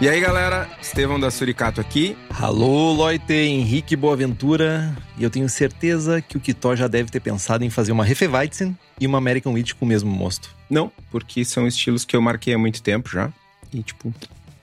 [0.00, 2.16] E aí, galera, Estevão da Suricato aqui.
[2.30, 4.96] Alô, Loite, Henrique Boaventura.
[5.16, 8.78] E eu tenho certeza que o Kitó já deve ter pensado em fazer uma Hefeweizen
[9.00, 10.54] e uma American Wheat com o mesmo mosto.
[10.70, 13.32] Não, porque são estilos que eu marquei há muito tempo já.
[13.72, 14.14] E, tipo,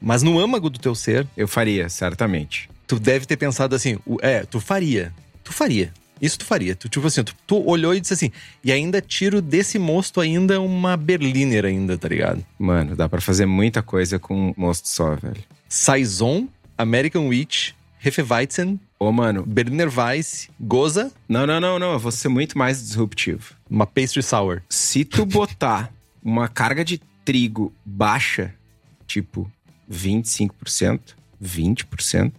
[0.01, 2.69] Mas no âmago do teu ser, eu faria, certamente.
[2.88, 5.13] tu deve ter pensado assim, é, tu faria.
[5.43, 5.91] Tu faria.
[6.21, 6.75] Isso tu faria.
[6.75, 8.31] Tu, tipo assim, tu, tu olhou e disse assim,
[8.63, 12.45] e ainda tiro desse mosto ainda uma Berliner ainda, tá ligado?
[12.57, 15.44] Mano, dá pra fazer muita coisa com um mosto só, velho.
[15.67, 21.94] Saison, American Wheat, Hefeweizen, Ô, mano, Berliner Weiss, Goza, não, não, não, não.
[21.94, 23.53] Eu vou ser muito mais disruptivo.
[23.69, 24.61] uma Pastry Sour.
[24.69, 25.91] Se tu botar
[26.23, 28.53] uma carga de trigo baixa,
[29.05, 29.52] tipo
[29.91, 31.00] 25%,
[31.44, 32.31] 20%,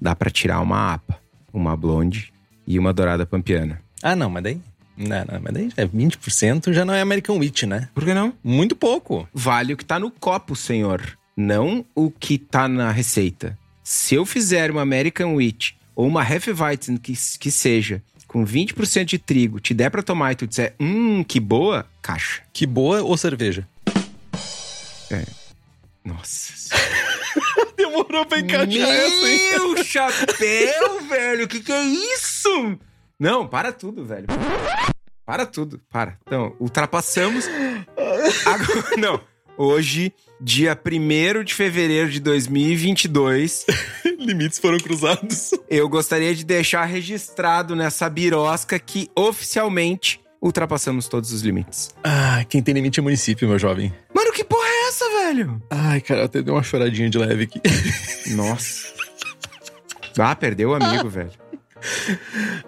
[0.00, 1.20] dá pra tirar uma APA,
[1.52, 2.32] uma blonde
[2.66, 3.80] e uma dourada pampiana.
[4.02, 4.60] Ah, não, mas daí...
[4.96, 7.88] Não, não, mas daí é 20% já não é American Wheat, né?
[7.94, 8.34] Por que não?
[8.44, 9.28] Muito pouco.
[9.32, 11.18] Vale o que tá no copo, senhor.
[11.36, 13.58] Não o que tá na receita.
[13.82, 19.18] Se eu fizer uma American Wheat ou uma Hefeweizen que, que seja com 20% de
[19.18, 22.42] trigo, te der pra tomar e tu disser, hum, que boa, caixa.
[22.52, 23.66] Que boa ou cerveja?
[26.04, 26.74] Nossa.
[27.76, 32.78] Demorou pra Meu chapéu, velho, que que é isso?
[33.18, 34.26] Não, para tudo, velho.
[35.24, 36.18] Para tudo, para.
[36.26, 37.46] Então, ultrapassamos.
[38.46, 39.20] Agora, não.
[39.56, 43.66] Hoje, dia 1 de fevereiro de 2022,
[44.18, 45.50] Limites foram cruzados.
[45.68, 51.90] eu gostaria de deixar registrado nessa birosca que oficialmente ultrapassamos todos os limites.
[52.02, 53.92] Ah, quem tem limite é município, meu jovem.
[54.14, 54.59] Mano, que porra essa,
[55.30, 55.62] velho?
[55.70, 57.60] Ai, cara, até deu uma choradinha de leve aqui.
[58.34, 58.88] Nossa.
[60.18, 61.30] Ah, perdeu o amigo, velho.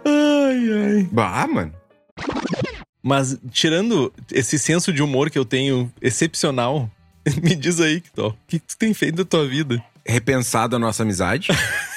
[0.05, 1.09] Ai, ai.
[1.11, 1.73] Bah, mano.
[3.03, 6.91] Mas, tirando esse senso de humor que eu tenho excepcional,
[7.43, 9.83] me diz aí, Kitó, o que tu tem feito da tua vida?
[10.07, 11.49] Repensado a nossa amizade.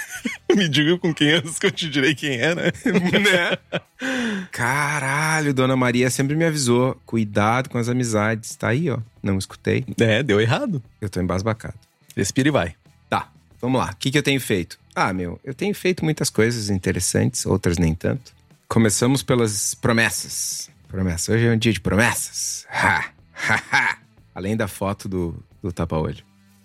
[0.57, 2.71] Me diga com quem antes que eu te direi quem é, né?
[3.19, 4.47] né?
[4.51, 6.99] Caralho, Dona Maria sempre me avisou.
[7.05, 8.55] Cuidado com as amizades.
[8.55, 8.99] Tá aí, ó.
[9.21, 9.85] Não escutei.
[9.99, 10.81] É, deu errado.
[11.01, 11.75] Eu tô embasbacado.
[12.15, 12.75] Respira e vai.
[13.09, 13.29] Tá,
[13.59, 13.91] vamos lá.
[13.91, 14.79] O que, que eu tenho feito?
[14.95, 18.33] Ah, meu, eu tenho feito muitas coisas interessantes, outras nem tanto.
[18.67, 20.69] Começamos pelas promessas.
[20.87, 21.35] Promessas.
[21.35, 22.65] Hoje é um dia de promessas.
[22.69, 23.05] Ha!
[23.33, 23.63] Ha!
[23.71, 23.97] ha.
[24.33, 26.23] Além da foto do, do tapa-olho.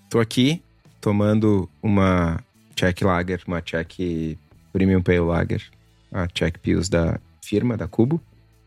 [0.09, 0.63] Tô aqui
[1.01, 2.41] tomando uma
[2.81, 3.89] Czech Lager, uma Czech
[4.73, 5.63] Premium Pale Lager.
[6.13, 8.19] A Czech Pills da firma, da Cubo.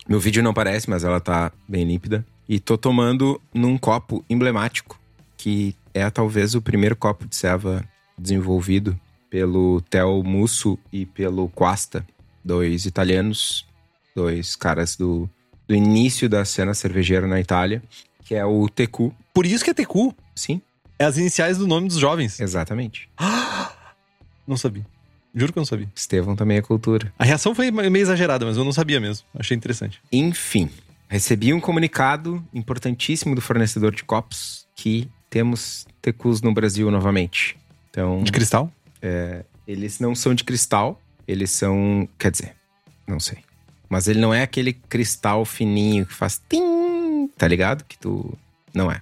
[0.07, 2.24] No vídeo não parece, mas ela tá bem límpida.
[2.47, 5.00] E tô tomando num copo emblemático,
[5.35, 7.84] que é talvez o primeiro copo de ceva
[8.16, 8.96] desenvolvido
[9.31, 12.06] pelo Theo Musso e pelo Quasta,
[12.45, 13.66] dois italianos,
[14.16, 15.28] dois caras do,
[15.68, 17.81] do início da cena cervejeira na Itália,
[18.24, 19.12] que é o TQ.
[19.34, 20.13] Por isso que é TQ.
[20.35, 20.62] Sim,
[21.00, 22.40] É as iniciais do nome dos jovens.
[22.40, 23.09] exatamente.
[24.48, 24.86] Não sabia.
[25.36, 25.90] Juro que eu não sabia.
[25.96, 27.12] Estevão também é cultura.
[27.18, 29.26] A reação foi meio exagerada, mas eu não sabia mesmo.
[29.38, 30.00] Achei interessante.
[30.12, 30.70] Enfim,
[31.08, 37.58] recebi um comunicado importantíssimo do fornecedor de copos que temos TQs no Brasil novamente.
[37.90, 38.72] Então, De cristal?
[39.68, 42.07] eles não são de cristal, eles são.
[42.19, 42.56] Quer dizer,
[43.07, 43.39] não sei.
[43.89, 47.84] Mas ele não é aquele cristal fininho que faz tim, tá ligado?
[47.86, 48.38] Que tu.
[48.74, 49.01] Não é.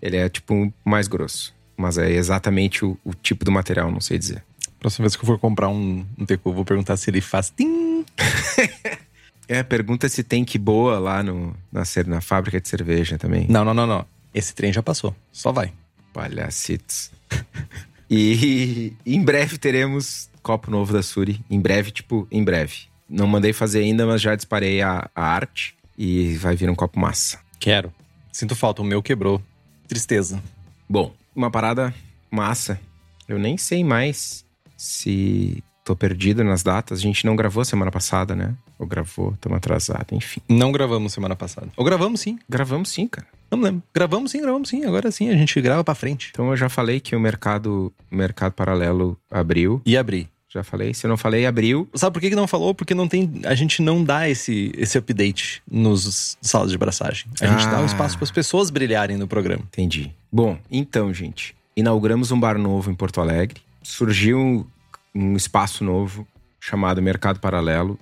[0.00, 1.54] Ele é tipo mais grosso.
[1.76, 4.42] Mas é exatamente o, o tipo do material, não sei dizer.
[4.80, 8.04] Próxima vez que eu for comprar um, um eu vou perguntar se ele faz tim.
[9.50, 13.48] É, pergunta se tem que boa lá no, na, na fábrica de cerveja também.
[13.48, 14.06] Não, não, não, não.
[14.32, 15.12] Esse trem já passou.
[15.32, 15.72] Só vai.
[16.12, 17.10] Palhacitos.
[18.08, 21.44] e em breve teremos copo novo da Suri.
[21.50, 22.82] Em breve, tipo, em breve.
[23.08, 25.74] Não mandei fazer ainda, mas já disparei a, a arte.
[25.98, 27.40] E vai vir um copo massa.
[27.58, 27.92] Quero.
[28.30, 29.42] Sinto falta, o meu quebrou.
[29.88, 30.40] Tristeza.
[30.88, 31.92] Bom, uma parada
[32.30, 32.80] massa.
[33.26, 34.44] Eu nem sei mais
[34.80, 36.98] se tô perdido nas datas.
[36.98, 38.54] A gente não gravou semana passada, né?
[38.78, 40.40] Ou gravou, estamos atrasado, enfim.
[40.48, 41.68] Não gravamos semana passada.
[41.76, 42.38] Ou gravamos sim.
[42.48, 43.26] Gravamos sim, cara.
[43.50, 43.82] Não lembro.
[43.92, 44.84] Gravamos sim, gravamos sim.
[44.84, 46.30] Agora sim, a gente grava pra frente.
[46.32, 49.82] Então eu já falei que o mercado, mercado paralelo abriu.
[49.84, 50.28] E abrir.
[50.48, 50.94] Já falei.
[50.94, 51.88] Se eu não falei, abriu.
[51.94, 52.74] Sabe por que que não falou?
[52.74, 57.26] Porque não tem, a gente não dá esse, esse update nos salas de braçagem.
[57.40, 57.70] A gente Ah.
[57.72, 59.62] dá um espaço para as pessoas brilharem no programa.
[59.68, 60.10] Entendi.
[60.32, 63.60] Bom, então, gente, inauguramos um bar novo em Porto Alegre.
[63.82, 64.66] Surgiu
[65.14, 66.26] um espaço novo
[66.60, 67.98] chamado Mercado Paralelo.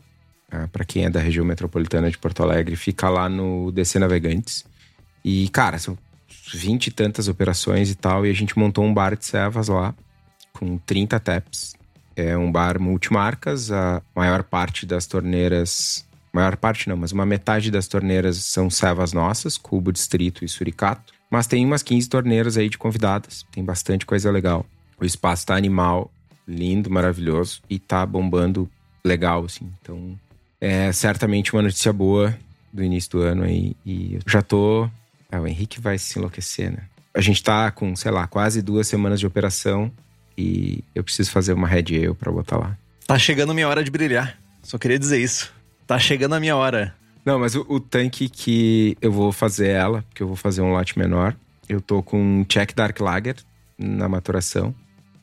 [0.72, 4.64] para quem é da região metropolitana de Porto Alegre, fica lá no DC Navegantes.
[5.24, 5.96] E, cara, são
[6.54, 8.26] 20 e tantas operações e tal.
[8.26, 9.94] E a gente montou um bar de cevas lá,
[10.52, 11.76] com 30 taps.
[12.16, 13.70] É um bar multimarcas.
[13.70, 16.06] A maior parte das torneiras.
[16.32, 21.12] Maior parte não, mas uma metade das torneiras são cevas nossas, Cubo Distrito e Suricato.
[21.30, 23.44] Mas tem umas 15 torneiras aí de convidadas.
[23.50, 24.64] Tem bastante coisa legal.
[25.00, 26.10] O espaço tá animal,
[26.46, 28.68] lindo, maravilhoso e tá bombando
[29.04, 29.70] legal, assim.
[29.80, 30.18] Então,
[30.60, 32.36] é certamente uma notícia boa
[32.72, 33.76] do início do ano aí.
[33.84, 34.88] E eu já tô.
[35.30, 36.82] Ah, o Henrique vai se enlouquecer, né?
[37.14, 39.90] A gente tá com, sei lá, quase duas semanas de operação
[40.36, 42.78] e eu preciso fazer uma Red Ale pra botar lá.
[43.06, 44.38] Tá chegando minha hora de brilhar.
[44.62, 45.52] Só queria dizer isso.
[45.86, 46.94] Tá chegando a minha hora.
[47.24, 50.70] Não, mas o, o tanque que eu vou fazer ela, porque eu vou fazer um
[50.70, 51.34] lote menor,
[51.68, 53.36] eu tô com um Czech Dark Lager
[53.76, 54.74] na maturação.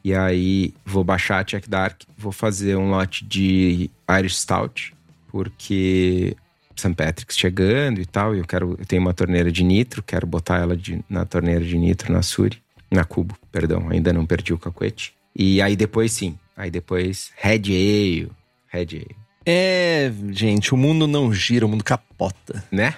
[0.05, 4.93] E aí vou baixar a Czech Dark, vou fazer um lote de Irish Stout,
[5.31, 6.37] porque
[6.75, 6.93] St.
[6.93, 10.59] Patrick's chegando e tal, e eu quero, eu tenho uma torneira de nitro, quero botar
[10.59, 12.61] ela de- na torneira de nitro na Suri,
[12.91, 15.11] na Cubo, perdão, ainda não perdi o cacuete.
[15.35, 18.31] E aí depois sim, aí depois Red Ale,
[18.67, 22.63] Red Ale, É, gente, o mundo não gira, o mundo capota.
[22.71, 22.93] né?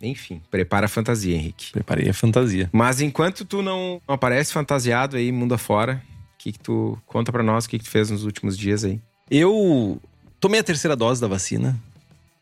[0.00, 1.72] Enfim, prepara a fantasia, Henrique.
[1.72, 2.68] Preparei a fantasia.
[2.72, 6.02] Mas enquanto tu não aparece fantasiado aí, mundo afora,
[6.46, 9.00] que que tu conta pra nós, o que que tu fez nos últimos dias aí?
[9.30, 10.00] Eu
[10.38, 11.76] tomei a terceira dose da vacina.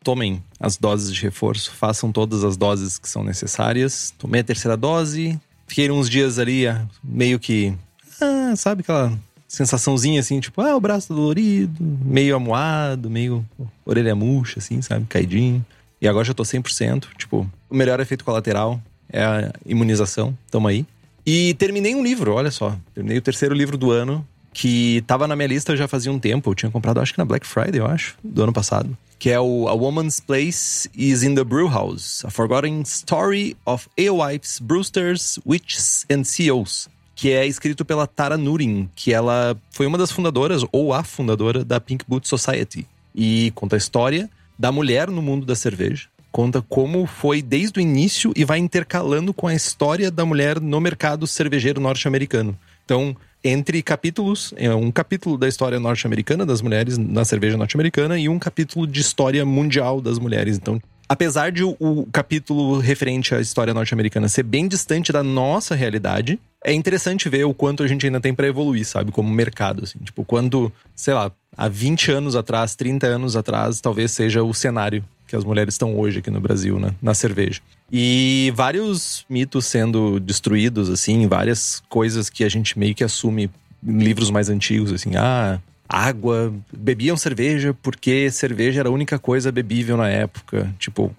[0.03, 4.13] Tomem as doses de reforço, façam todas as doses que são necessárias.
[4.19, 7.73] Tomei a terceira dose, fiquei uns dias ali ah, meio que.
[8.21, 9.17] Ah, sabe aquela
[9.47, 13.43] sensaçãozinha assim, tipo, ah, o braço dolorido, meio amuado, meio
[13.83, 15.05] orelha murcha, assim, sabe?
[15.07, 15.65] Caidinho.
[15.99, 17.07] E agora já tô 100%.
[17.17, 18.79] Tipo, o melhor efeito colateral
[19.09, 20.37] é a imunização.
[20.51, 20.85] Tamo aí.
[21.25, 22.77] E terminei um livro, olha só.
[22.93, 26.51] Terminei o terceiro livro do ano, que tava na minha lista já fazia um tempo.
[26.51, 28.95] Eu tinha comprado, acho que na Black Friday, eu acho, do ano passado.
[29.17, 33.87] Que é o A Woman's Place is in the Brew House: A Forgotten Story of
[33.97, 36.87] Alewives, Brewsters, Witches and CEOs.
[37.15, 41.63] Que é escrito pela Tara Nurin, que ela foi uma das fundadoras, ou a fundadora,
[41.63, 42.85] da Pink Boot Society.
[43.15, 44.29] E conta a história
[44.59, 46.07] da mulher no mundo da cerveja.
[46.35, 50.81] Conta como foi desde o início e vai intercalando com a história da mulher no
[50.81, 52.59] mercado cervejeiro norte-americano.
[52.83, 58.27] Então, entre capítulos, é um capítulo da história norte-americana das mulheres na cerveja norte-americana e
[58.27, 60.57] um capítulo de história mundial das mulheres.
[60.57, 65.73] Então, apesar de o, o capítulo referente à história norte-americana ser bem distante da nossa
[65.73, 69.83] realidade, é interessante ver o quanto a gente ainda tem para evoluir, sabe, como mercado
[69.83, 69.99] assim.
[69.99, 75.03] Tipo, quando, sei lá, há 20 anos atrás, 30 anos atrás, talvez seja o cenário
[75.27, 77.61] que as mulheres estão hoje aqui no Brasil, né, na cerveja.
[77.91, 83.49] E vários mitos sendo destruídos, assim, várias coisas que a gente meio que assume
[83.85, 89.51] em livros mais antigos, assim, ah, água, bebiam cerveja porque cerveja era a única coisa
[89.51, 90.73] bebível na época.
[90.79, 91.15] Tipo,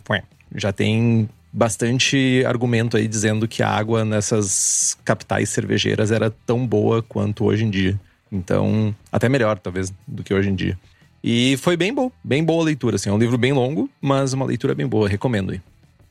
[0.56, 7.02] já tem bastante argumento aí dizendo que a água nessas capitais cervejeiras era tão boa
[7.02, 7.98] quanto hoje em dia.
[8.30, 10.78] Então, até melhor, talvez, do que hoje em dia.
[11.24, 13.08] E foi bem bom, bem boa a leitura, assim.
[13.08, 15.60] É um livro bem longo, mas uma leitura bem boa, recomendo aí.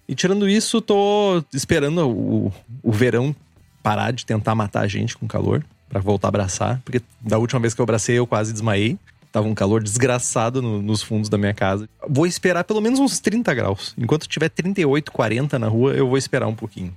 [0.09, 3.35] E tirando isso, tô esperando o, o verão
[3.83, 6.81] parar de tentar matar a gente com calor, pra voltar a abraçar.
[6.83, 8.97] Porque da última vez que eu abracei, eu quase desmaiei.
[9.35, 11.89] Tava um calor desgraçado no- nos fundos da minha casa.
[12.07, 13.93] Vou esperar pelo menos uns 30 graus.
[13.97, 16.95] Enquanto tiver 38, 40 na rua, eu vou esperar um pouquinho.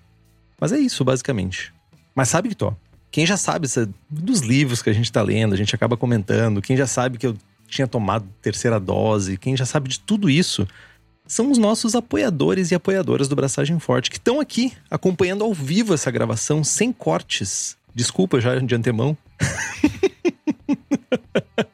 [0.61, 1.75] Mas é isso, basicamente.
[2.15, 2.77] Mas sabe, Tó?
[3.11, 3.67] Quem já sabe
[4.09, 7.27] dos livros que a gente tá lendo, a gente acaba comentando, quem já sabe que
[7.27, 10.65] eu tinha tomado terceira dose, quem já sabe de tudo isso,
[11.27, 15.93] são os nossos apoiadores e apoiadoras do Braçagem Forte, que estão aqui acompanhando ao vivo
[15.93, 17.77] essa gravação, sem cortes.
[17.93, 19.17] Desculpa já de antemão.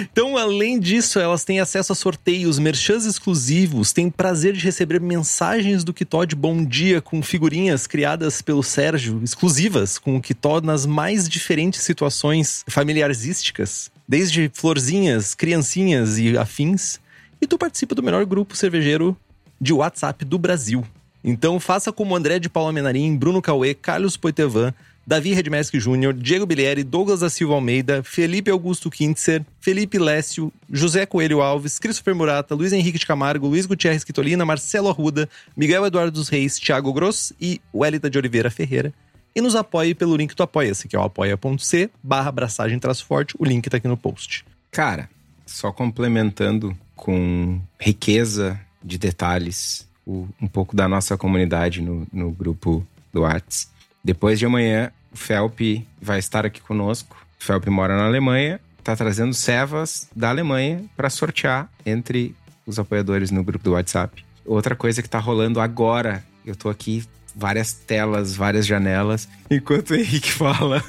[0.00, 5.84] Então, além disso, elas têm acesso a sorteios, merchans exclusivos, têm prazer de receber mensagens
[5.84, 10.86] do Kitó de bom dia com figurinhas criadas pelo Sérgio, exclusivas com o Kitó nas
[10.86, 16.98] mais diferentes situações familiarísticas, desde florzinhas, criancinhas e afins.
[17.40, 19.16] E tu participa do melhor grupo cervejeiro
[19.60, 20.84] de WhatsApp do Brasil.
[21.24, 24.72] Então faça como André de Paula Menarim, Bruno Cauê, Carlos Poitevin,
[25.06, 31.04] Davi Redmesk Júnior, Diego Bilieri, Douglas da Silva Almeida, Felipe Augusto Kintzer, Felipe Lécio, José
[31.06, 36.12] Coelho Alves, Christopher Murata, Luiz Henrique de Camargo, Luiz Gutierrez Quitolina, Marcelo Arruda, Miguel Eduardo
[36.12, 38.92] dos Reis, Thiago Gross e Welita de Oliveira Ferreira.
[39.34, 43.34] E nos apoie pelo link do Apoia-se, que é o apoia.c barra abraçagem forte.
[43.38, 44.44] O link tá aqui no post.
[44.70, 45.08] Cara,
[45.46, 52.86] só complementando com riqueza de detalhes o, um pouco da nossa comunidade no, no grupo
[53.12, 53.71] do Whats.
[54.04, 55.60] Depois de amanhã, o Felp
[56.00, 57.16] vai estar aqui conosco.
[57.40, 62.34] O Felp mora na Alemanha, tá trazendo cevas da Alemanha para sortear entre
[62.66, 64.24] os apoiadores no grupo do WhatsApp.
[64.44, 67.04] Outra coisa que tá rolando agora, eu tô aqui,
[67.34, 69.28] várias telas, várias janelas.
[69.50, 70.82] Enquanto o Henrique fala,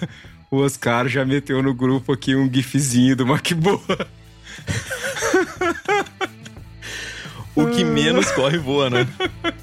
[0.49, 4.07] o Oscar já meteu no grupo aqui um gifzinho do MacBoa.
[7.55, 9.07] O que menos corre voa, né?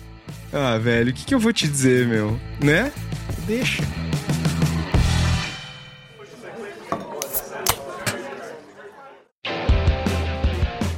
[0.53, 2.39] Ah, velho, o que, que eu vou te dizer, meu?
[2.61, 2.93] Né?
[3.47, 3.83] Deixa.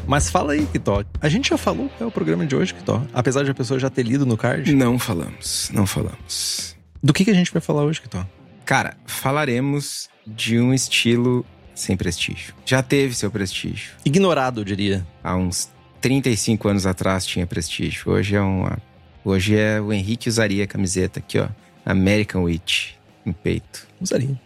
[0.06, 1.04] Mas fala aí, Kitó.
[1.21, 3.02] A gente já falou qual é o programa de hoje, Kitó?
[3.12, 4.75] Apesar de a pessoa já ter lido no card.
[4.75, 6.76] Não falamos, não falamos.
[7.02, 8.26] Do que, que a gente vai falar hoje, Kitó?
[8.64, 11.44] Cara, falaremos de um estilo
[11.75, 12.54] sem prestígio.
[12.64, 13.92] Já teve seu prestígio.
[14.04, 15.06] Ignorado, eu diria.
[15.23, 18.12] Há uns 35 anos atrás tinha prestígio.
[18.12, 18.78] Hoje é uma.
[19.25, 21.49] Hoje é o Henrique usaria a camiseta aqui, ó.
[21.85, 23.87] American Witch no peito.
[24.00, 24.41] Usaria.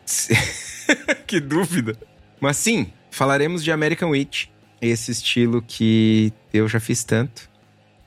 [1.26, 1.96] que dúvida.
[2.40, 4.46] Mas sim, falaremos de American Witch,
[4.80, 7.48] esse estilo que eu já fiz tanto.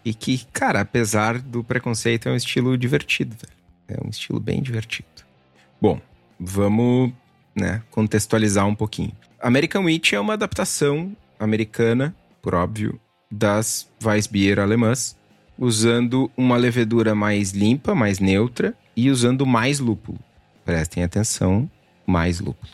[0.05, 3.99] E que, cara, apesar do preconceito, é um estilo divertido, velho.
[3.99, 5.07] É um estilo bem divertido.
[5.81, 5.99] Bom,
[6.39, 7.11] vamos
[7.55, 9.11] né, contextualizar um pouquinho.
[9.41, 12.99] American Witch é uma adaptação americana, por óbvio,
[13.31, 15.17] das Weissbier alemãs,
[15.59, 20.17] usando uma levedura mais limpa, mais neutra e usando mais lúpulo.
[20.63, 21.69] Prestem atenção,
[22.07, 22.71] mais lúpulo.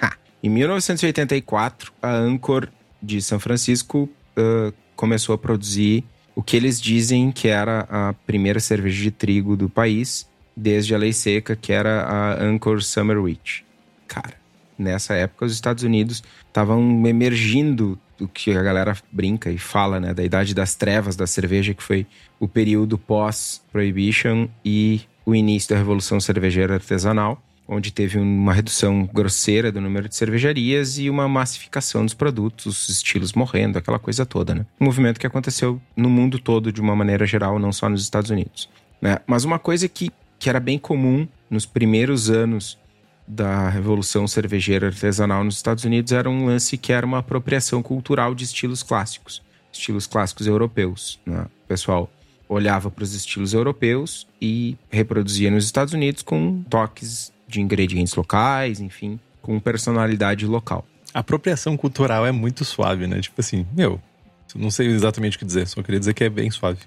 [0.00, 0.16] Ha!
[0.42, 2.68] Em 1984, a Anchor
[3.02, 8.58] de São Francisco uh, começou a produzir o que eles dizem que era a primeira
[8.58, 13.60] cerveja de trigo do país, desde a lei seca, que era a Anchor Summer Witch.
[14.08, 14.34] Cara,
[14.82, 20.14] nessa época os Estados Unidos estavam emergindo do que a galera brinca e fala, né,
[20.14, 22.06] da idade das trevas da cerveja, que foi
[22.38, 29.72] o período pós-prohibition e o início da revolução cervejeira artesanal, onde teve uma redução grosseira
[29.72, 34.54] do número de cervejarias e uma massificação dos produtos, os estilos morrendo, aquela coisa toda,
[34.54, 34.66] né?
[34.80, 38.30] Um movimento que aconteceu no mundo todo de uma maneira geral, não só nos Estados
[38.30, 38.68] Unidos.
[39.00, 39.18] Né?
[39.26, 42.78] Mas uma coisa que, que era bem comum nos primeiros anos
[43.26, 48.34] da Revolução Cervejeira Artesanal nos Estados Unidos era um lance que era uma apropriação cultural
[48.34, 51.18] de estilos clássicos, estilos clássicos europeus.
[51.24, 51.46] Né?
[51.64, 52.10] O pessoal
[52.48, 58.80] olhava para os estilos europeus e reproduzia nos Estados Unidos com toques de ingredientes locais,
[58.80, 60.86] enfim, com personalidade local.
[61.14, 63.20] A apropriação cultural é muito suave, né?
[63.20, 64.00] Tipo assim, meu,
[64.54, 66.80] não sei exatamente o que dizer, só queria dizer que é bem suave.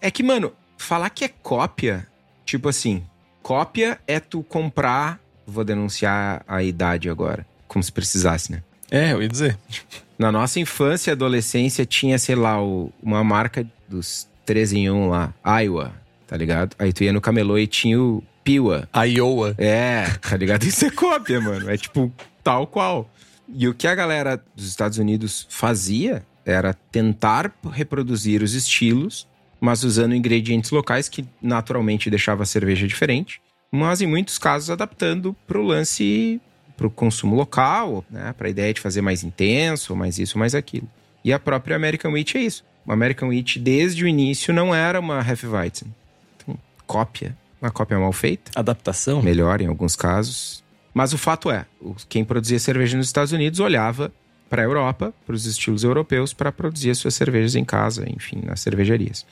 [0.00, 2.06] É que, mano, falar que é cópia,
[2.44, 3.04] tipo assim,
[3.42, 7.46] cópia é tu comprar vou denunciar a idade agora.
[7.68, 8.62] Como se precisasse, né?
[8.90, 9.58] É, eu ia dizer.
[10.18, 15.08] Na nossa infância e adolescência tinha, sei lá, o, uma marca dos 13 em 1
[15.08, 15.92] lá, Iowa,
[16.26, 16.74] tá ligado?
[16.78, 18.88] Aí tu ia no camelô e tinha o Piwa.
[19.06, 19.54] Iowa.
[19.58, 20.64] É, tá ligado?
[20.64, 21.68] Isso é cópia, mano.
[21.68, 22.10] É tipo
[22.42, 23.10] tal qual.
[23.48, 29.26] E o que a galera dos Estados Unidos fazia era tentar reproduzir os estilos,
[29.60, 33.40] mas usando ingredientes locais que naturalmente deixava a cerveja diferente
[33.76, 36.40] mas em muitos casos adaptando para o lance,
[36.76, 38.34] para o consumo local, né?
[38.36, 40.88] para a ideia de fazer mais intenso, mais isso, mais aquilo.
[41.24, 42.64] E a própria American Wheat é isso.
[42.86, 45.92] O American Wheat, desde o início, não era uma Hefeweizen.
[46.36, 46.56] Então,
[46.86, 47.36] cópia.
[47.60, 48.52] Uma cópia mal feita.
[48.54, 49.22] Adaptação?
[49.22, 50.62] Melhor em alguns casos.
[50.94, 51.66] Mas o fato é,
[52.08, 54.12] quem produzia cerveja nos Estados Unidos olhava
[54.48, 58.40] para a Europa, para os estilos europeus, para produzir as suas cervejas em casa, enfim,
[58.44, 59.26] nas cervejarias.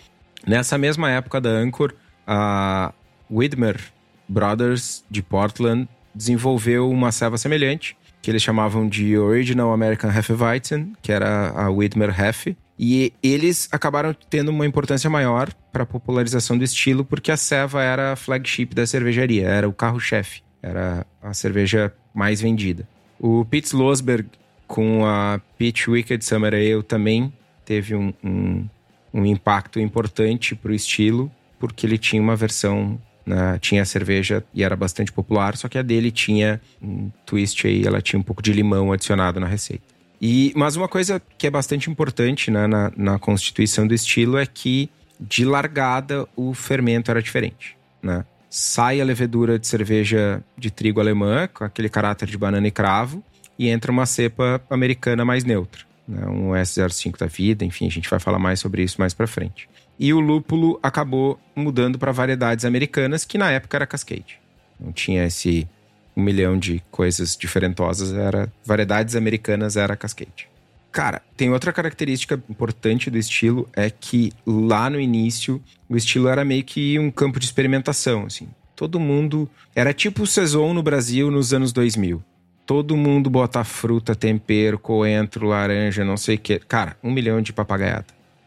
[0.46, 1.94] Nessa mesma época da Anchor,
[2.26, 2.92] a
[3.30, 3.80] Widmer
[4.28, 11.12] Brothers de Portland desenvolveu uma ceva semelhante, que eles chamavam de Original American Hefeweizen, que
[11.12, 12.56] era a Widmer Hefe.
[12.78, 17.82] E eles acabaram tendo uma importância maior para a popularização do estilo, porque a ceva
[17.82, 22.88] era a flagship da cervejaria, era o carro-chefe, era a cerveja mais vendida.
[23.18, 24.28] O Pete Slosberg,
[24.66, 27.32] com a Peach Wicked Summer Ale, também
[27.64, 28.68] teve um, um,
[29.12, 33.58] um impacto importante para o estilo, porque ele tinha uma versão né?
[33.60, 38.00] Tinha cerveja e era bastante popular, só que a dele tinha um twist aí, ela
[38.00, 39.84] tinha um pouco de limão adicionado na receita.
[40.20, 44.46] E, mas uma coisa que é bastante importante né, na, na constituição do estilo é
[44.46, 44.88] que,
[45.20, 47.76] de largada, o fermento era diferente.
[48.02, 48.24] Né?
[48.54, 53.20] sai a levedura de cerveja de trigo alemã, com aquele caráter de banana e cravo,
[53.58, 55.82] e entra uma cepa americana mais neutra.
[56.06, 56.26] Né?
[56.26, 59.68] Um S05 da vida, enfim, a gente vai falar mais sobre isso mais para frente.
[59.98, 64.40] E o lúpulo acabou mudando para variedades americanas, que na época era Cascade.
[64.78, 65.68] Não tinha esse
[66.16, 70.48] um milhão de coisas diferentosas, era variedades americanas era Cascade.
[70.92, 76.44] Cara, tem outra característica importante do estilo é que lá no início o estilo era
[76.44, 78.48] meio que um campo de experimentação, assim.
[78.76, 82.22] Todo mundo era tipo o Saison no Brasil nos anos 2000.
[82.66, 86.58] Todo mundo bota fruta, tempero, coentro, laranja, não sei o que.
[86.58, 88.06] Cara, um milhão de papagaiada,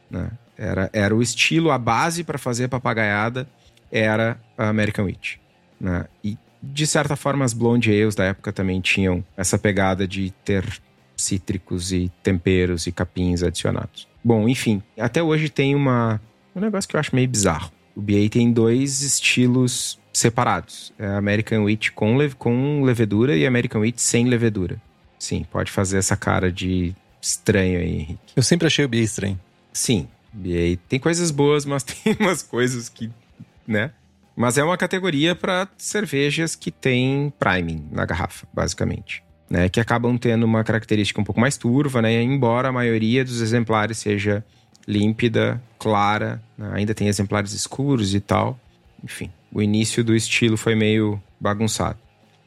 [0.10, 0.32] né?
[0.58, 3.48] Era, era o estilo, a base para fazer papagaiada
[3.92, 5.36] era a American Witch.
[5.80, 6.06] Né?
[6.24, 10.66] E de certa forma as blonde ales da época também tinham essa pegada de ter
[11.16, 14.08] cítricos e temperos e capins adicionados.
[14.24, 16.20] Bom, enfim, até hoje tem uma,
[16.56, 17.72] um negócio que eu acho meio bizarro.
[17.96, 20.94] O BA tem dois estilos separados.
[20.98, 24.82] É American Wheat com, com levedura e American Wheat sem levedura.
[25.20, 28.34] Sim, pode fazer essa cara de estranho aí, Henrique.
[28.36, 29.40] Eu sempre achei o BA estranho.
[29.74, 33.10] Sim, BA tem coisas boas, mas tem umas coisas que,
[33.68, 33.92] né?
[34.36, 40.18] Mas é uma categoria para cervejas que tem priming na garrafa, basicamente né, que acabam
[40.18, 44.44] tendo uma característica um pouco mais turva, né, embora a maioria dos exemplares seja
[44.88, 48.60] límpida, clara, né, ainda tem exemplares escuros e tal.
[49.04, 51.98] Enfim, o início do estilo foi meio bagunçado.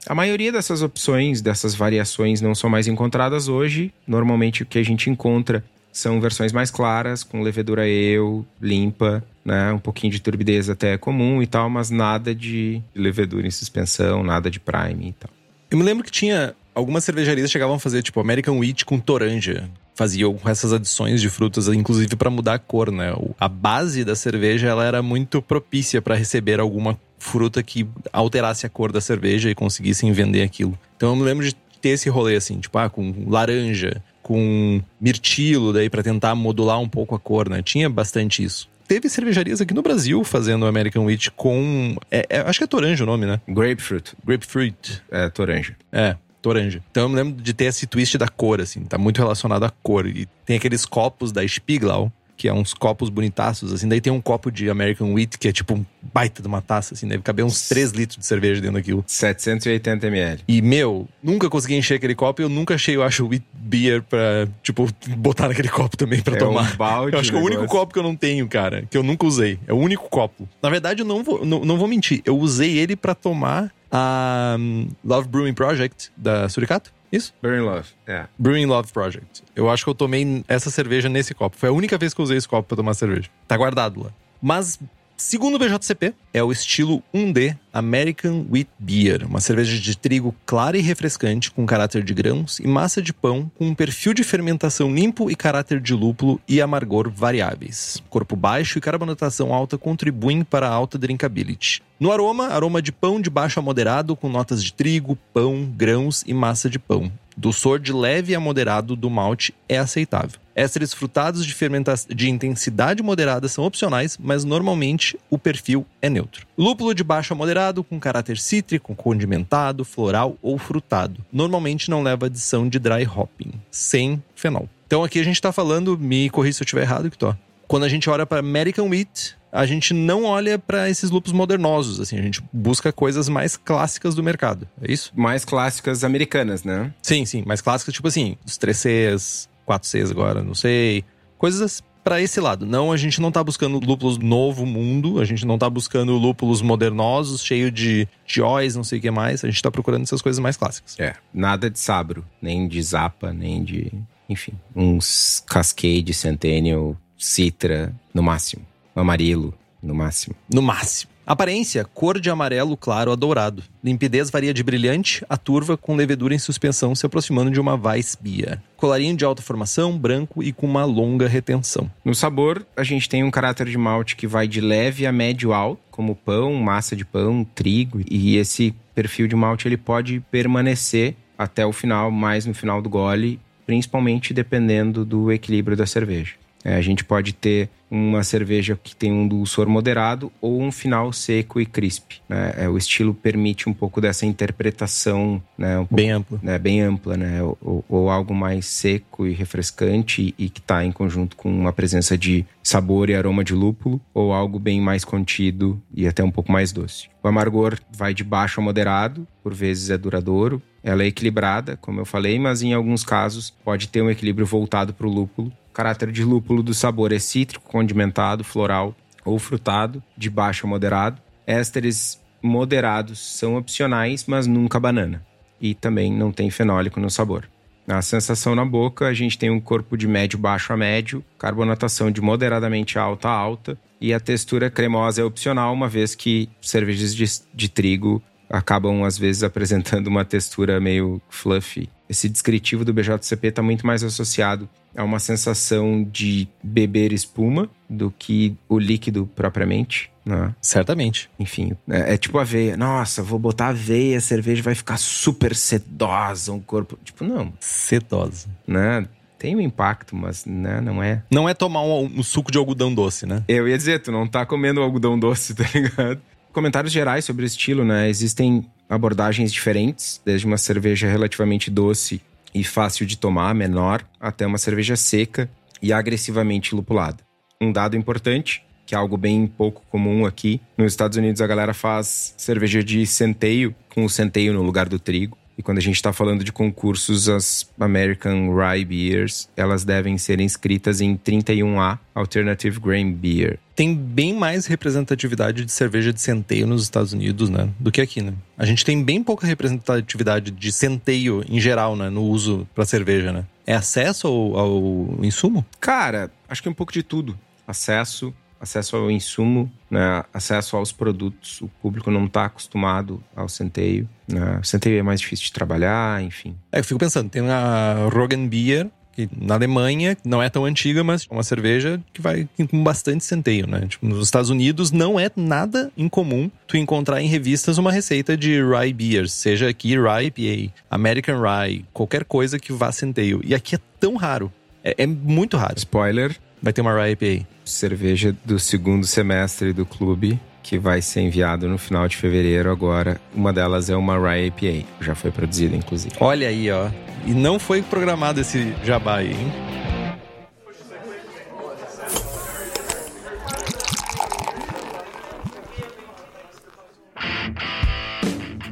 [0.07, 3.93] A maioria dessas opções, dessas variações, não são mais encontradas hoje.
[4.07, 9.73] Normalmente o que a gente encontra são versões mais claras, com levedura eu, limpa, né?
[9.73, 14.23] Um pouquinho de turbidez até é comum e tal, mas nada de levedura em suspensão,
[14.23, 15.31] nada de prime e tal.
[15.71, 19.69] Eu me lembro que tinha algumas cervejarias chegavam a fazer, tipo, American Wheat com toranja.
[19.95, 23.13] Faziam com essas adições de frutas, inclusive para mudar a cor, né?
[23.39, 28.69] A base da cerveja, ela era muito propícia para receber alguma fruta que alterasse a
[28.69, 30.79] cor da cerveja e conseguissem vender aquilo.
[30.97, 35.73] Então eu me lembro de ter esse rolê assim, tipo, ah, com laranja, com mirtilo,
[35.73, 37.63] daí para tentar modular um pouco a cor, né?
[37.63, 38.69] Tinha bastante isso.
[38.89, 41.97] Teve cervejarias aqui no Brasil fazendo American Wheat com.
[42.11, 43.41] É, é, acho que é toranja o nome, né?
[43.47, 44.17] Grapefruit.
[44.25, 45.03] Grapefruit.
[45.11, 45.77] É, toranja.
[45.93, 46.83] É toranja.
[46.91, 49.71] Então eu me lembro de ter esse twist da cor, assim, tá muito relacionado à
[49.83, 50.07] cor.
[50.07, 53.87] E tem aqueles copos da Spiegelau, que é uns copos bonitaços, assim.
[53.87, 56.95] Daí tem um copo de American Wheat, que é tipo um baita de uma taça,
[56.95, 57.07] assim.
[57.07, 59.05] Deve caber uns 3 litros de cerveja dentro daquilo.
[59.07, 60.41] 780 ml.
[60.49, 64.03] E, meu, nunca consegui encher aquele copo e eu nunca achei, eu acho, Wheat Beer
[64.03, 66.73] pra, tipo, botar naquele copo também pra é tomar.
[66.73, 68.97] Um balde eu acho que é o único copo que eu não tenho, cara, que
[68.97, 69.59] eu nunca usei.
[69.67, 70.49] É o único copo.
[70.63, 72.23] Na verdade, eu não vou, não, não vou mentir.
[72.25, 76.93] Eu usei ele para tomar a um, Love Brewing Project da Suricato.
[77.13, 77.35] Isso?
[77.43, 78.27] Brewing Love, é.
[78.39, 79.43] Brewing Love Project.
[79.57, 81.57] Eu acho que eu tomei essa cerveja nesse copo.
[81.57, 83.29] Foi a única vez que eu usei esse copo pra tomar cerveja.
[83.49, 84.11] Tá guardado lá.
[84.41, 84.79] Mas
[85.21, 90.77] Segundo o BJCP, é o estilo 1D American Wheat Beer, uma cerveja de trigo clara
[90.77, 94.95] e refrescante, com caráter de grãos e massa de pão, com um perfil de fermentação
[94.95, 98.03] limpo e caráter de lúpulo e amargor variáveis.
[98.09, 101.83] Corpo baixo e carbonatação alta contribuem para a alta drinkability.
[101.99, 106.25] No aroma, aroma de pão de baixo a moderado, com notas de trigo, pão, grãos
[106.27, 107.13] e massa de pão.
[107.37, 110.39] Doçor de leve a moderado do malte é aceitável.
[110.55, 116.47] Ésteres frutados de, fermentação de intensidade moderada são opcionais, mas normalmente o perfil é neutro.
[116.59, 121.25] Lúpulo de baixo a moderado, com caráter cítrico, condimentado, floral ou frutado.
[121.33, 124.69] Normalmente não leva adição de dry hopping, sem fenol.
[124.87, 127.37] Então aqui a gente está falando, me corri se eu estiver errado, Victor.
[127.69, 132.01] Quando a gente olha para American Wheat, a gente não olha para esses lúpulos modernosos,
[132.01, 135.13] assim, a gente busca coisas mais clássicas do mercado, é isso?
[135.15, 136.93] Mais clássicas americanas, né?
[137.03, 141.05] Sim, sim, mais clássicas, tipo assim, os 3Cs, 4Cs agora, não sei.
[141.39, 142.67] Coisas para esse lado.
[142.67, 146.63] Não, a gente não tá buscando lúpulos novo mundo, a gente não tá buscando lúpulos
[146.63, 149.45] modernosos, cheio de joys, não sei o que mais.
[149.45, 150.97] A gente tá procurando essas coisas mais clássicas.
[150.99, 153.93] É, nada de sabro, nem de zapa, nem de,
[154.29, 158.65] enfim, uns Cascade, Centennial, Citra, no máximo.
[158.95, 160.35] Amarelo, no máximo.
[160.53, 161.11] No máximo.
[161.31, 163.63] Aparência: cor de amarelo claro a dourado.
[163.85, 168.61] Limpidez varia de brilhante a turva, com levedura em suspensão se aproximando de uma Weissbier.
[168.77, 171.89] Colarinho de alta formação, branco e com uma longa retenção.
[172.05, 175.53] No sabor, a gente tem um caráter de malte que vai de leve a médio
[175.53, 178.01] alto, como pão, massa de pão, trigo.
[178.11, 182.91] E esse perfil de malte ele pode permanecer até o final, mais no final do
[182.91, 186.40] gole, principalmente dependendo do equilíbrio da cerveja.
[186.65, 191.13] É, a gente pode ter uma cerveja que tem um dulçor moderado ou um final
[191.13, 192.21] seco e crisp.
[192.29, 192.55] Né?
[192.57, 195.77] É, o estilo permite um pouco dessa interpretação, né?
[195.79, 196.59] Um pouco, bem ampla, né?
[196.59, 197.43] Bem ampla, né?
[197.43, 202.17] Ou, ou algo mais seco e refrescante e que está em conjunto com uma presença
[202.17, 206.53] de sabor e aroma de lúpulo, ou algo bem mais contido e até um pouco
[206.53, 207.09] mais doce.
[207.23, 210.63] O amargor vai de baixo a moderado, por vezes é duradouro.
[210.83, 214.95] Ela é equilibrada, como eu falei, mas em alguns casos pode ter um equilíbrio voltado
[214.95, 220.03] para o lúpulo o caráter de lúpulo do sabor é cítrico, condimentado, floral ou frutado,
[220.17, 221.23] de baixo a moderado.
[221.47, 225.25] Ésteres moderados são opcionais, mas nunca banana.
[225.61, 227.49] E também não tem fenólico no sabor.
[227.87, 232.11] Na sensação na boca, a gente tem um corpo de médio baixo a médio, carbonatação
[232.11, 237.15] de moderadamente alta a alta, e a textura cremosa é opcional, uma vez que cervejas
[237.15, 241.89] de, de trigo acabam às vezes apresentando uma textura meio fluffy.
[242.09, 248.11] Esse descritivo do BJCP está muito mais associado a uma sensação de beber espuma do
[248.11, 250.11] que o líquido propriamente.
[250.25, 250.53] Né?
[250.61, 251.31] Certamente.
[251.39, 252.77] Enfim, é, é, tipo aveia.
[252.77, 256.99] Nossa, vou botar aveia, a cerveja vai ficar super sedosa, um corpo.
[257.05, 257.53] Tipo, não.
[257.61, 258.49] Sedosa.
[258.67, 259.07] Né?
[259.39, 261.23] Tem um impacto, mas né, não é.
[261.31, 263.43] Não é tomar um, um, suco de algodão doce, né?
[263.49, 266.21] Eu ia dizer, tu não tá comendo algodão doce, tá ligado?
[266.53, 268.09] Comentários gerais sobre o estilo, né?
[268.09, 272.21] Existem abordagens diferentes, desde uma cerveja relativamente doce
[272.53, 275.49] e fácil de tomar, menor, até uma cerveja seca
[275.81, 277.19] e agressivamente lupulada.
[277.61, 281.73] Um dado importante, que é algo bem pouco comum aqui, nos Estados Unidos a galera
[281.73, 285.39] faz cerveja de centeio, com o centeio no lugar do trigo.
[285.59, 290.41] E quando a gente está falando de concursos, as American Rye Beers, elas devem ser
[290.41, 293.59] inscritas em 31A Alternative Grain Beer.
[293.77, 297.69] Tem bem mais representatividade de cerveja de centeio nos Estados Unidos, né?
[297.79, 298.33] Do que aqui, né?
[298.57, 302.09] A gente tem bem pouca representatividade de centeio em geral, né?
[302.09, 303.45] No uso para cerveja, né?
[303.67, 305.65] É acesso ao, ao insumo?
[305.79, 307.39] Cara, acho que é um pouco de tudo.
[307.67, 311.61] Acesso, acesso ao insumo, né, acesso aos produtos.
[311.63, 314.09] O público não está acostumado ao centeio.
[314.29, 314.59] Né?
[314.61, 316.55] O centeio é mais difícil de trabalhar, enfim.
[316.71, 321.03] É, eu fico pensando, tem a Rogan Beer, que na Alemanha não é tão antiga,
[321.03, 323.87] mas é uma cerveja que vai com bastante centeio, né?
[323.89, 328.63] Tipo, nos Estados Unidos não é nada incomum tu encontrar em revistas uma receita de
[328.63, 333.41] rye beer, seja aqui rye IPA, American rye, qualquer coisa que vá centeio.
[333.45, 334.53] E aqui é tão raro.
[334.83, 335.75] É, é muito raro.
[335.77, 337.47] Spoiler, Vai ter uma Rye IPA.
[337.65, 343.21] Cerveja do segundo semestre do clube, que vai ser enviado no final de fevereiro agora.
[343.35, 346.15] Uma delas é uma Rye IPA, já foi produzida, inclusive.
[346.21, 346.89] Olha aí, ó.
[347.27, 349.53] E não foi programado esse jabá aí, hein?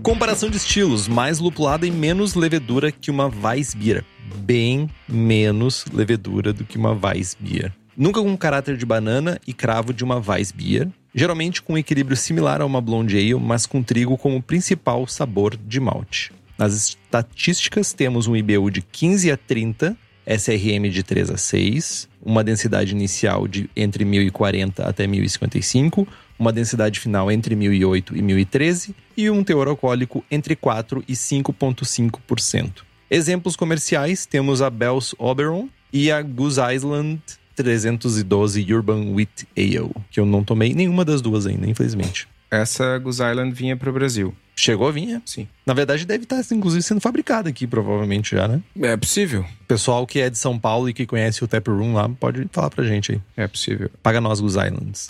[0.08, 4.02] Comparação de estilos, mais lupulada e menos levedura que uma Weissbier.
[4.38, 7.74] Bem menos levedura do que uma Weissbier.
[7.94, 12.62] Nunca com caráter de banana e cravo de uma Weissbier, geralmente com um equilíbrio similar
[12.62, 16.32] a uma Blonde Ale, mas com trigo como principal sabor de malte.
[16.56, 19.94] Nas estatísticas, temos um IBU de 15 a 30,
[20.26, 27.00] SRM de 3 a 6, uma densidade inicial de entre 1040 até 1055, uma densidade
[27.00, 32.82] final entre 1008 e 1013 e um teor alcoólico entre 4 e 5,5%.
[33.10, 37.20] Exemplos comerciais temos a Bell's Oberon e a Goose Island
[37.56, 42.28] 312 Urban Wheat Ale, que eu não tomei nenhuma das duas ainda, infelizmente.
[42.50, 44.34] Essa Goose Island vinha para o Brasil.
[44.54, 45.46] Chegou a vir, Sim.
[45.64, 48.60] Na verdade, deve estar, inclusive, sendo fabricada aqui, provavelmente já, né?
[48.80, 49.44] É possível.
[49.68, 52.70] Pessoal que é de São Paulo e que conhece o Tap Room lá, pode falar
[52.70, 53.20] pra gente aí.
[53.36, 53.90] É possível.
[54.02, 55.08] Paga nós, Goose Islands.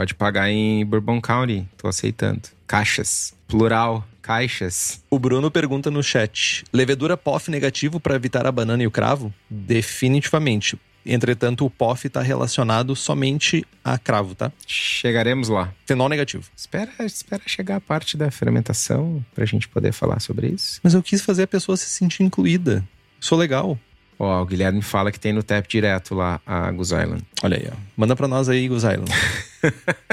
[0.00, 2.40] Pode pagar em Bourbon County, tô aceitando.
[2.66, 3.34] Caixas.
[3.46, 4.02] Plural.
[4.22, 5.04] Caixas.
[5.10, 9.30] O Bruno pergunta no chat: levedura POF negativo para evitar a banana e o cravo?
[9.50, 10.80] Definitivamente.
[11.04, 14.50] Entretanto, o POF está relacionado somente a cravo, tá?
[14.66, 15.70] Chegaremos lá.
[15.84, 16.48] Fenol negativo.
[16.56, 20.80] Espera, espera chegar a parte da fermentação pra gente poder falar sobre isso.
[20.82, 22.82] Mas eu quis fazer a pessoa se sentir incluída.
[23.20, 23.78] Sou legal.
[24.22, 27.24] Ó, o Guilherme fala que tem no tap direto lá a Goose Island.
[27.42, 27.76] Olha aí, ó.
[27.96, 29.10] Manda pra nós aí, Goose Island.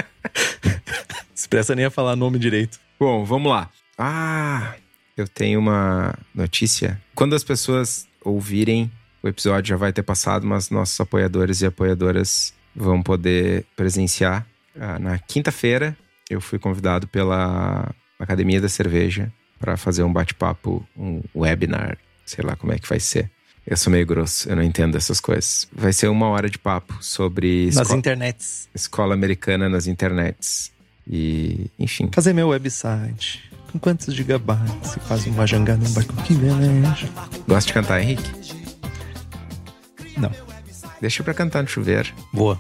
[1.36, 2.80] se presta nem a falar nome direito.
[2.98, 3.70] Bom, vamos lá.
[3.98, 4.76] Ah,
[5.18, 7.02] eu tenho uma notícia.
[7.14, 8.90] Quando as pessoas ouvirem,
[9.22, 14.48] o episódio já vai ter passado, mas nossos apoiadores e apoiadoras vão poder presenciar.
[14.80, 15.98] Ah, na quinta-feira,
[16.30, 22.56] eu fui convidado pela Academia da Cerveja para fazer um bate-papo, um webinar, sei lá
[22.56, 23.30] como é que vai ser.
[23.70, 25.68] Eu sou meio grosso, eu não entendo essas coisas.
[25.74, 28.70] Vai ser uma hora de papo sobre Nas internets.
[28.74, 30.72] escola americana nas internets.
[31.06, 32.10] E, enfim.
[32.14, 33.52] Fazer meu website.
[33.72, 34.92] Com quantos gigabytes?
[34.92, 37.10] Se faz uma jangada, um barco que veleja.
[37.46, 38.24] Gosta de cantar, Henrique?
[40.18, 40.32] Não.
[41.02, 42.14] deixa pra cantar no chuveiro.
[42.34, 42.60] Boa.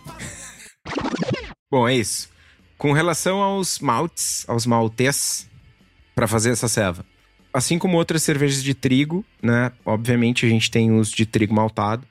[1.72, 2.30] Bom, é isso.
[2.78, 5.48] Com relação aos maltes, aos maltes,
[6.14, 7.06] para fazer essa ceva.
[7.54, 9.72] Assim como outras cervejas de trigo, né?
[9.86, 12.06] Obviamente a gente tem os de trigo maltado.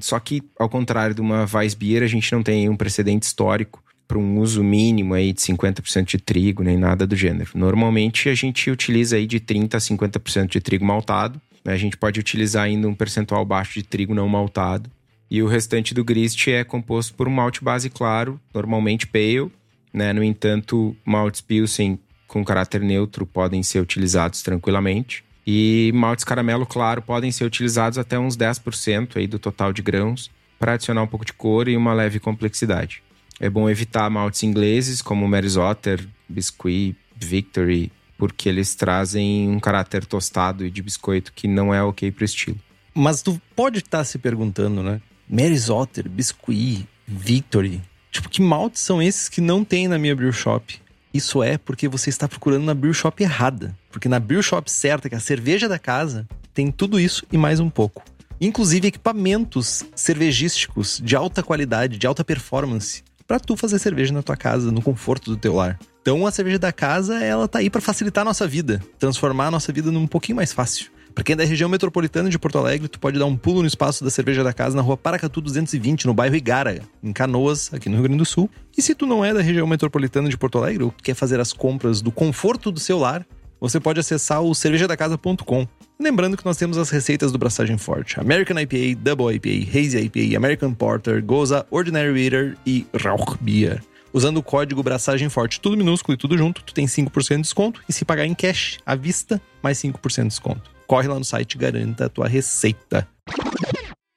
[0.00, 4.18] Só que, ao contrário de uma Weissbier, a gente não tem um precedente histórico para
[4.18, 7.50] um uso mínimo aí de 50% de trigo, nem nada do gênero.
[7.54, 11.40] Normalmente a gente utiliza aí de 30% a 50% de trigo maltado.
[11.64, 11.72] Né?
[11.72, 14.90] A gente pode utilizar ainda um percentual baixo de trigo não maltado.
[15.30, 19.50] E o restante do grist é composto por um malte base claro, normalmente pale.
[19.92, 20.12] Né?
[20.12, 21.98] No entanto, maltes Pilsen
[22.32, 25.22] com caráter neutro podem ser utilizados tranquilamente.
[25.46, 30.30] E maltes caramelo claro podem ser utilizados até uns 10% aí do total de grãos
[30.58, 33.02] para adicionar um pouco de cor e uma leve complexidade.
[33.38, 40.06] É bom evitar maltes ingleses como Mary's Otter, Biscuit, Victory, porque eles trazem um caráter
[40.06, 42.58] tostado e de biscoito que não é ok para o estilo.
[42.94, 45.02] Mas tu pode estar tá se perguntando, né?
[45.28, 47.82] Mary's Otter, Biscuit, Victory.
[48.10, 50.81] Tipo, que maltes são esses que não tem na minha brew shop?
[51.12, 53.76] Isso é porque você está procurando na brew shop errada.
[53.90, 57.36] Porque na brew shop certa, que é a cerveja da casa, tem tudo isso e
[57.36, 58.02] mais um pouco.
[58.40, 64.36] Inclusive equipamentos cervejísticos de alta qualidade, de alta performance, para tu fazer cerveja na tua
[64.36, 65.78] casa, no conforto do teu lar.
[66.00, 69.50] Então a cerveja da casa, ela tá aí para facilitar a nossa vida, transformar a
[69.50, 70.90] nossa vida num pouquinho mais fácil.
[71.14, 73.66] Para quem é da região metropolitana de Porto Alegre, tu pode dar um pulo no
[73.66, 77.88] espaço da Cerveja da Casa na rua Paracatu 220, no bairro Igara, em Canoas, aqui
[77.88, 78.48] no Rio Grande do Sul.
[78.76, 81.52] E se tu não é da região metropolitana de Porto Alegre ou quer fazer as
[81.52, 83.26] compras do conforto do seu lar,
[83.60, 85.68] você pode acessar o cervejadacasa.com.
[86.00, 90.36] Lembrando que nós temos as receitas do Braçagem Forte: American IPA, Double IPA, Hazy IPA,
[90.36, 93.82] American Porter, Goza, Ordinary Bitter e Rauch Beer.
[94.14, 97.82] Usando o código Braçagem Forte, tudo minúsculo e tudo junto, tu tem 5% de desconto.
[97.88, 101.54] E se pagar em cash, à vista, mais 5% de desconto corre lá no site
[101.54, 103.08] e garanta a tua receita.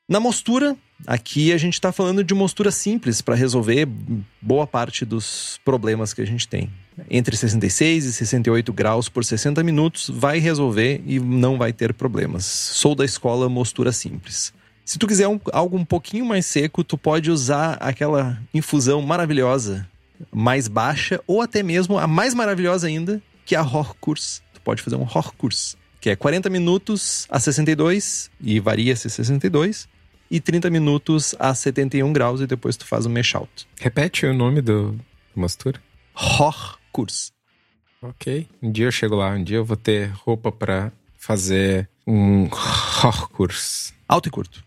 [0.10, 0.76] Na mostura,
[1.08, 3.88] aqui a gente está falando de mostura simples para resolver
[4.42, 6.70] boa parte dos problemas que a gente tem.
[7.10, 12.44] Entre 66 e 68 graus por 60 minutos vai resolver e não vai ter problemas.
[12.44, 14.54] Sou da escola mostura simples.
[14.84, 19.88] Se tu quiser um, algo um pouquinho mais seco, tu pode usar aquela infusão maravilhosa,
[20.30, 24.44] mais baixa, ou até mesmo a mais maravilhosa ainda, que é a Horkurs.
[24.54, 29.89] Tu pode fazer um Horkurs que é 40 minutos a 62 e varia se 62
[30.30, 33.68] e 30 minutos a 71 graus e depois tu faz o mesh out.
[33.80, 34.96] Repete o nome do
[35.36, 35.82] mostura.
[36.13, 37.34] Horkurs.
[38.04, 38.48] Ok.
[38.62, 42.48] Um dia eu chego lá, um dia eu vou ter roupa para fazer um
[43.04, 43.91] Horkurs.
[44.08, 44.63] Alto e curto.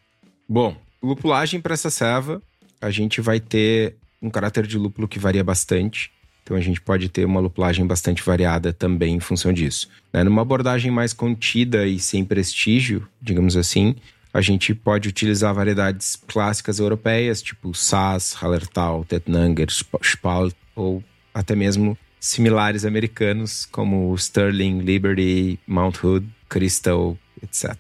[0.49, 2.43] Bom, lupulagem para essa serva,
[2.81, 6.11] a gente vai ter um caráter de lúpulo que varia bastante.
[6.49, 9.87] Então a gente pode ter uma lupulagem bastante variada também em função disso.
[10.11, 10.25] Né?
[10.25, 13.95] Numa abordagem mais contida e sem prestígio, digamos assim,
[14.33, 19.67] a gente pode utilizar variedades clássicas europeias, tipo Sass, Hallertau, Tettnanger,
[20.03, 27.75] Spalt, ou até mesmo similares americanos, como Sterling, Liberty, Mount Hood, Crystal, etc.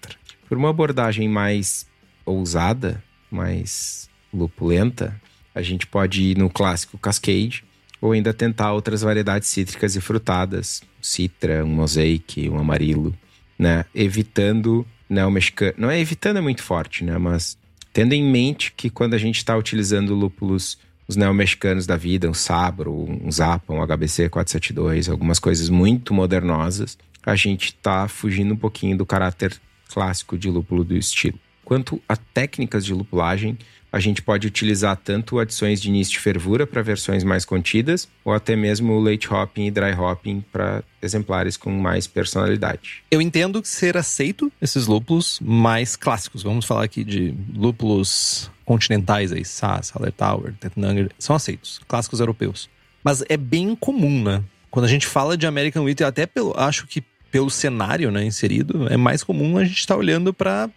[0.46, 1.86] Por uma abordagem mais
[2.26, 5.18] ousada, mais lupulenta,
[5.54, 7.64] a gente pode ir no clássico Cascade,
[8.00, 13.14] ou ainda tentar outras variedades cítricas e frutadas, citra, um mosaic, um amarilo,
[13.58, 13.84] né?
[13.94, 15.74] Evitando né, o mexicano.
[15.76, 17.16] Não é evitando é muito forte, né?
[17.18, 17.56] Mas
[17.92, 22.34] tendo em mente que quando a gente está utilizando lúpulos, os neomexicanos da vida, um
[22.34, 28.56] Sabro, um Zapa, um HBC 472, algumas coisas muito modernosas, a gente está fugindo um
[28.56, 29.58] pouquinho do caráter
[29.88, 31.38] clássico de lúpulo do estilo.
[31.64, 33.58] Quanto a técnicas de lupulagem,
[33.90, 38.32] a gente pode utilizar tanto adições de início de fervura para versões mais contidas, ou
[38.32, 43.02] até mesmo late hopping e dry hopping para exemplares com mais personalidade.
[43.10, 46.42] Eu entendo ser aceito esses lúpulos mais clássicos.
[46.42, 52.68] Vamos falar aqui de lúpulos continentais aí, Sass, Hallertauer, Tettnanger, são aceitos, clássicos europeus.
[53.02, 54.42] Mas é bem comum, né?
[54.70, 58.86] Quando a gente fala de American Wheat, até pelo, acho que pelo cenário né, inserido,
[58.88, 60.68] é mais comum a gente estar tá olhando para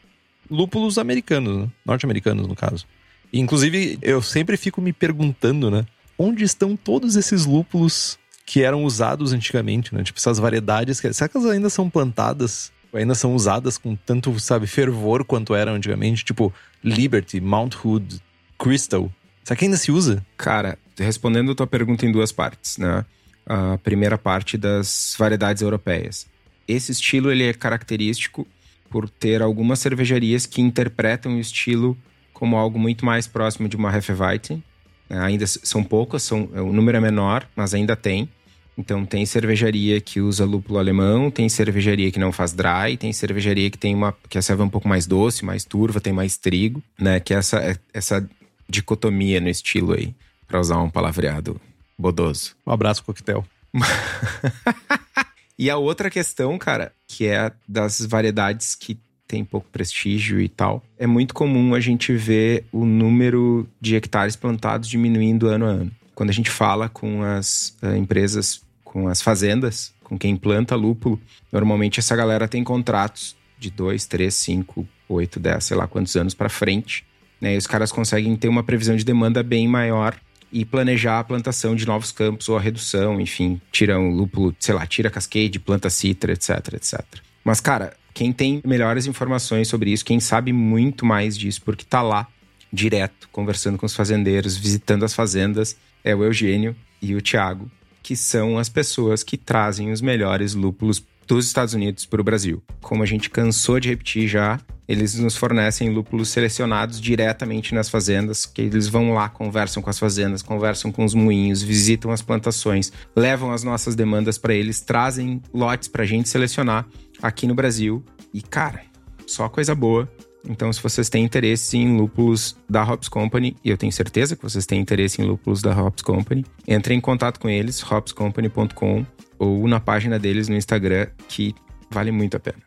[0.49, 1.69] lúpulos americanos, né?
[1.85, 2.85] norte-americanos no caso.
[3.33, 5.85] Inclusive, eu sempre fico me perguntando, né?
[6.17, 10.03] Onde estão todos esses lúpulos que eram usados antigamente, né?
[10.03, 10.99] Tipo, essas variedades.
[10.99, 12.71] Que, será que elas ainda são plantadas?
[12.93, 16.25] Ainda são usadas com tanto, sabe, fervor quanto eram antigamente?
[16.25, 18.21] Tipo, Liberty, Mount Hood,
[18.59, 19.09] Crystal.
[19.43, 20.25] Será que ainda se usa?
[20.35, 23.05] Cara, respondendo a tua pergunta em duas partes, né?
[23.45, 26.27] A primeira parte das variedades europeias.
[26.67, 28.45] Esse estilo ele é característico
[28.89, 31.97] por ter algumas cervejarias que interpretam o estilo
[32.41, 34.63] como algo muito mais próximo de uma Hefeweizen.
[35.07, 38.27] É, ainda são poucas, são, o número é menor, mas ainda tem.
[38.75, 43.69] Então tem cervejaria que usa lúpulo alemão, tem cervejaria que não faz dry, tem cervejaria
[43.69, 46.35] que tem uma que a serva é um pouco mais doce, mais turva, tem mais
[46.35, 47.19] trigo, né?
[47.19, 48.29] Que é essa essa
[48.67, 50.15] dicotomia no estilo aí,
[50.47, 51.61] para usar um palavreado
[51.95, 52.55] bodoso.
[52.65, 53.45] Um abraço coquetel.
[55.59, 58.97] e a outra questão, cara, que é das variedades que
[59.31, 64.35] tem pouco prestígio e tal, é muito comum a gente ver o número de hectares
[64.35, 65.91] plantados diminuindo ano a ano.
[66.13, 71.17] Quando a gente fala com as uh, empresas, com as fazendas, com quem planta lúpulo,
[71.49, 76.33] normalmente essa galera tem contratos de 2, 3, 5, 8, 10, sei lá quantos anos
[76.33, 77.05] para frente.
[77.39, 77.55] Né?
[77.55, 80.13] E os caras conseguem ter uma previsão de demanda bem maior
[80.51, 84.75] e planejar a plantação de novos campos ou a redução, enfim, tira um lúpulo, sei
[84.75, 86.99] lá, tira cascade, planta citra, etc, etc.
[87.45, 92.01] Mas, cara, quem tem melhores informações sobre isso, quem sabe muito mais disso, porque tá
[92.01, 92.27] lá
[92.71, 97.69] direto, conversando com os fazendeiros, visitando as fazendas, é o Eugênio e o Tiago,
[98.01, 101.03] que são as pessoas que trazem os melhores lúpulos
[101.35, 102.61] dos Estados Unidos para o Brasil.
[102.81, 108.45] Como a gente cansou de repetir já, eles nos fornecem lúpulos selecionados diretamente nas fazendas,
[108.45, 112.91] que eles vão lá, conversam com as fazendas, conversam com os moinhos, visitam as plantações,
[113.15, 116.85] levam as nossas demandas para eles, trazem lotes para a gente selecionar
[117.21, 118.03] aqui no Brasil.
[118.33, 118.81] E cara,
[119.25, 120.11] só coisa boa.
[120.49, 124.43] Então, se vocês têm interesse em lúpulos da Hops Company, e eu tenho certeza que
[124.43, 129.05] vocês têm interesse em lúpulos da Hops Company, entrem em contato com eles, hopscompany.com,
[129.41, 131.55] ou na página deles no Instagram, que
[131.89, 132.59] vale muito a pena.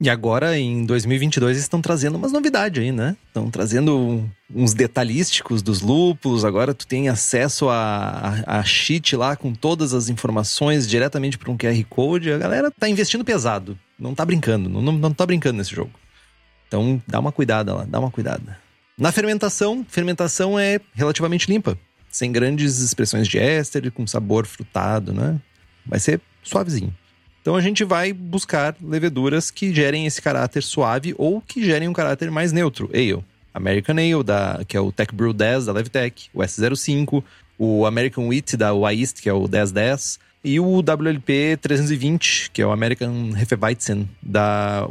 [0.00, 3.16] E agora, em 2022, estão trazendo umas novidades aí, né?
[3.26, 6.44] Estão trazendo uns detalhísticos dos lúpulos.
[6.44, 11.56] Agora tu tem acesso a, a, a lá com todas as informações diretamente para um
[11.56, 12.32] QR Code.
[12.32, 13.78] A galera tá investindo pesado.
[13.98, 14.68] Não tá brincando.
[14.68, 15.92] Não, não, não tá brincando nesse jogo.
[16.66, 18.58] Então, dá uma cuidada lá, dá uma cuidada.
[18.98, 21.78] Na fermentação, fermentação é relativamente limpa.
[22.08, 25.40] Sem grandes expressões de éster, com sabor frutado, né?
[25.86, 26.94] Vai ser suavezinho.
[27.40, 31.92] Então a gente vai buscar leveduras que gerem esse caráter suave ou que gerem um
[31.92, 32.88] caráter mais neutro.
[32.94, 37.22] Ale, American Ale, da, que é o Tech Brew 10 da Levtech, o S05,
[37.58, 42.66] o American Wheat da Wyeast, que é o 1010, e o WLP 320, que é
[42.66, 44.88] o American Hefeweizen da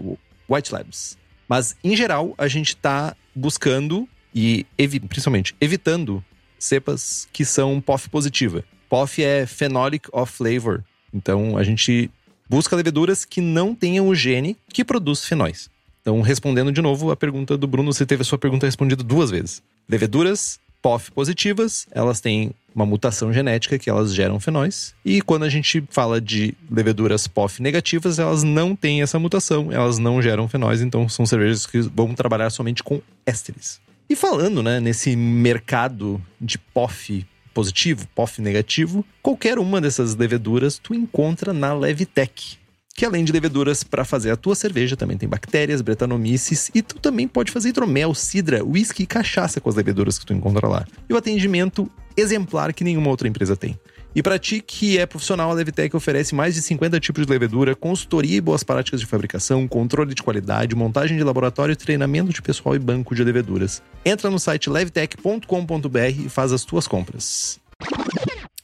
[0.48, 1.18] White Labs.
[1.48, 4.66] Mas, em geral, a gente está buscando e,
[5.10, 6.24] principalmente, evitando
[6.58, 8.64] cepas que são POF positiva.
[8.92, 10.84] POF é Phenolic of Flavor.
[11.14, 12.12] Então, a gente
[12.50, 15.70] busca leveduras que não tenham o gene que produz fenóis.
[16.02, 19.32] Então, respondendo de novo a pergunta do Bruno, você teve a sua pergunta respondida duas
[19.32, 19.64] vezes.
[19.88, 24.94] Leveduras POF positivas, elas têm uma mutação genética que elas geram fenóis.
[25.06, 30.00] E quando a gente fala de leveduras POF negativas, elas não têm essa mutação, elas
[30.00, 33.80] não geram fenóis, então são cervejas que vão trabalhar somente com ésteres.
[34.10, 40.94] E falando, né, nesse mercado de POF positivo, POF negativo, qualquer uma dessas leveduras tu
[40.94, 42.58] encontra na Levitec.
[42.94, 47.00] Que além de leveduras para fazer a tua cerveja, também tem bactérias, bretanomices e tu
[47.00, 50.86] também pode fazer hidromel, cidra, whisky e cachaça com as leveduras que tu encontra lá.
[51.10, 53.80] E o atendimento exemplar que nenhuma outra empresa tem.
[54.14, 57.76] E para ti que é profissional, a Levitec oferece mais de 50 tipos de levedura,
[57.76, 62.76] consultoria e boas práticas de fabricação, controle de qualidade, montagem de laboratório, treinamento de pessoal
[62.76, 63.82] e banco de leveduras.
[64.04, 67.58] Entra no site levtech.com.br e faz as tuas compras.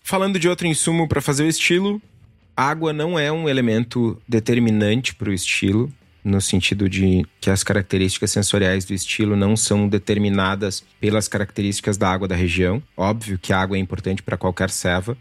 [0.03, 2.01] Falando de outro insumo para fazer o estilo,
[2.55, 5.91] água não é um elemento determinante para o estilo,
[6.25, 12.11] no sentido de que as características sensoriais do estilo não são determinadas pelas características da
[12.11, 12.83] água da região.
[12.97, 15.17] Óbvio que a água é importante para qualquer ceva,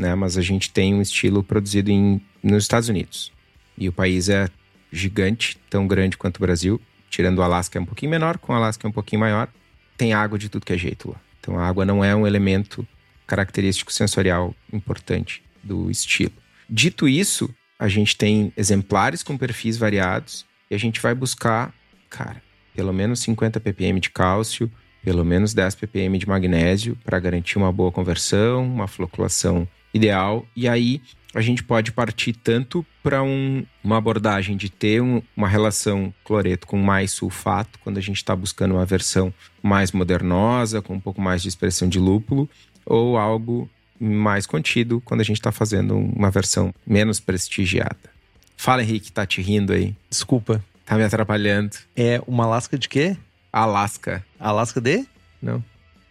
[0.00, 0.14] né?
[0.14, 3.30] Mas a gente tem um estilo produzido em, nos Estados Unidos.
[3.76, 4.48] E o país é
[4.90, 6.80] gigante, tão grande quanto o Brasil.
[7.10, 9.48] Tirando o Alasca é um pouquinho menor, com o Alasca é um pouquinho maior.
[9.96, 11.20] Tem água de tudo que é jeito lá.
[11.38, 12.86] Então a água não é um elemento
[13.26, 16.32] característico sensorial importante do estilo.
[16.68, 21.74] Dito isso, a gente tem exemplares com perfis variados e a gente vai buscar,
[22.08, 22.42] cara,
[22.74, 24.70] pelo menos 50 ppm de cálcio,
[25.02, 30.46] pelo menos 10 ppm de magnésio para garantir uma boa conversão, uma floculação ideal.
[30.54, 31.00] E aí
[31.34, 36.66] a gente pode partir tanto para um, uma abordagem de ter um, uma relação cloreto
[36.66, 41.20] com mais sulfato, quando a gente está buscando uma versão mais modernosa, com um pouco
[41.20, 42.48] mais de expressão de lúpulo,
[42.84, 48.10] ou algo mais contido, quando a gente está fazendo uma versão menos prestigiada.
[48.56, 49.94] Fala, Henrique, tá te rindo aí?
[50.08, 50.64] Desculpa.
[50.84, 51.76] Tá me atrapalhando.
[51.94, 53.16] É uma Alasca de quê?
[53.52, 54.24] Alasca.
[54.38, 55.06] Alasca de?
[55.40, 55.62] Não.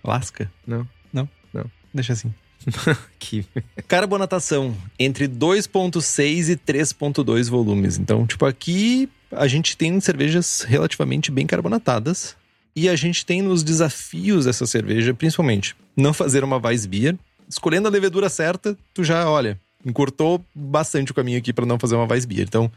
[0.04, 0.50] Alasca?
[0.66, 0.88] Não.
[1.12, 1.28] Não?
[1.54, 1.70] Não.
[1.94, 2.34] Deixa assim.
[3.20, 3.46] que...
[3.88, 7.98] Carbonatação entre 2.6 e 3.2 volumes.
[7.98, 12.36] Então, tipo, aqui a gente tem cervejas relativamente bem carbonatadas.
[12.76, 17.18] E a gente tem nos desafios dessa cerveja, principalmente, não fazer uma Weissbier.
[17.50, 21.96] Escolhendo a levedura certa, tu já, olha, Encurtou bastante o caminho aqui para não fazer
[21.96, 22.46] uma Weissbier.
[22.48, 22.72] Então,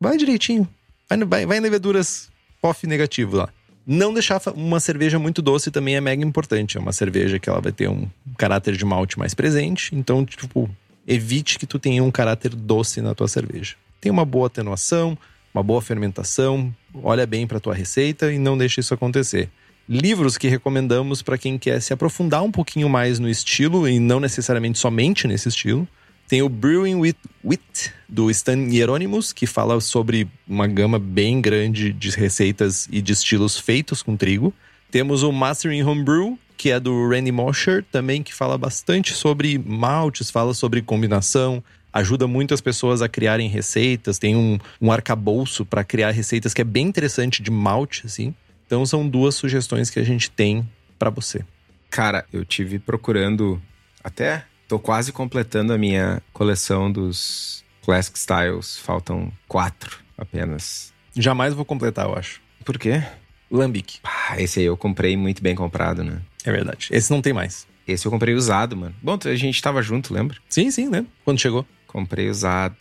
[0.00, 0.66] vai direitinho.
[1.08, 3.48] Vai, vai, vai em leveduras POF negativo lá.
[3.90, 6.76] Não deixar uma cerveja muito doce também é mega importante.
[6.76, 9.96] É uma cerveja que ela vai ter um caráter de malte mais presente.
[9.96, 10.68] Então, tipo,
[11.06, 13.76] evite que tu tenha um caráter doce na tua cerveja.
[13.98, 15.16] Tem uma boa atenuação,
[15.54, 16.70] uma boa fermentação.
[17.02, 19.48] Olha bem para tua receita e não deixe isso acontecer.
[19.88, 24.20] Livros que recomendamos para quem quer se aprofundar um pouquinho mais no estilo e não
[24.20, 25.88] necessariamente somente nesse estilo.
[26.28, 31.90] Tem o Brewing with Wit, do Stan Hieronymus, que fala sobre uma gama bem grande
[31.90, 34.52] de receitas e de estilos feitos com trigo.
[34.90, 40.30] Temos o Mastering Homebrew, que é do Randy Mosher, também que fala bastante sobre maltes,
[40.30, 45.82] fala sobre combinação, ajuda muito as pessoas a criarem receitas, tem um, um arcabouço para
[45.82, 48.34] criar receitas que é bem interessante de malte, assim.
[48.66, 50.68] Então são duas sugestões que a gente tem
[50.98, 51.42] para você.
[51.88, 53.58] Cara, eu tive procurando
[54.04, 58.76] até Tô quase completando a minha coleção dos Classic Styles.
[58.76, 60.92] Faltam quatro apenas.
[61.16, 62.42] Jamais vou completar, eu acho.
[62.66, 63.02] Por quê?
[63.50, 63.98] Lambic.
[64.04, 66.20] Ah, esse aí eu comprei muito bem comprado, né?
[66.44, 66.88] É verdade.
[66.90, 67.66] Esse não tem mais.
[67.86, 68.94] Esse eu comprei usado, mano.
[69.02, 70.36] Bom, a gente tava junto, lembra?
[70.50, 71.10] Sim, sim, lembro.
[71.24, 71.66] Quando chegou.
[71.86, 72.76] Comprei usado.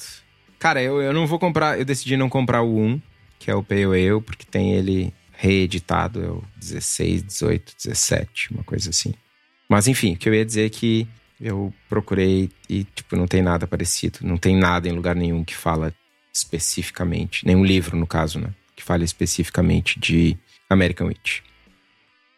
[0.59, 1.79] Cara, eu, eu não vou comprar.
[1.79, 3.01] Eu decidi não comprar o 1,
[3.39, 6.21] que é o Pale Ale, porque tem ele reeditado.
[6.21, 9.13] É o 16, 18, 17, uma coisa assim.
[9.69, 11.07] Mas enfim, o que eu ia dizer é que
[11.39, 14.19] eu procurei e, tipo, não tem nada parecido.
[14.21, 15.93] Não tem nada em lugar nenhum que fala
[16.33, 17.45] especificamente.
[17.45, 18.49] Nenhum livro, no caso, né?
[18.75, 20.37] Que fale especificamente de
[20.69, 21.41] American Witch.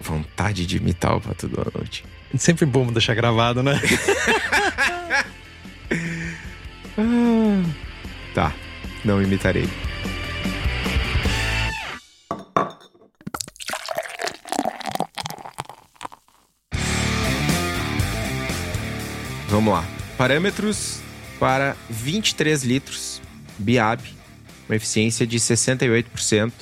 [0.00, 2.04] Vontade de imitar o Pato Donald.
[2.36, 3.80] Sempre bom deixar gravado, né?
[8.34, 8.52] tá,
[9.04, 9.68] não imitarei.
[19.48, 19.84] Vamos lá.
[20.18, 21.00] Parâmetros
[21.38, 23.22] para 23 litros,
[23.58, 24.00] BIAB,
[24.68, 26.52] uma eficiência de 68%,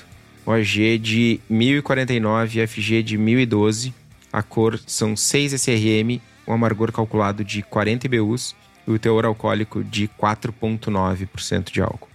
[0.47, 3.95] OG de 1049 FG de 1012
[4.35, 9.85] a cor são 6 SRM, o amargor calculado de 40 IBUs e o teor alcoólico
[9.85, 12.09] de 4,9% de álcool.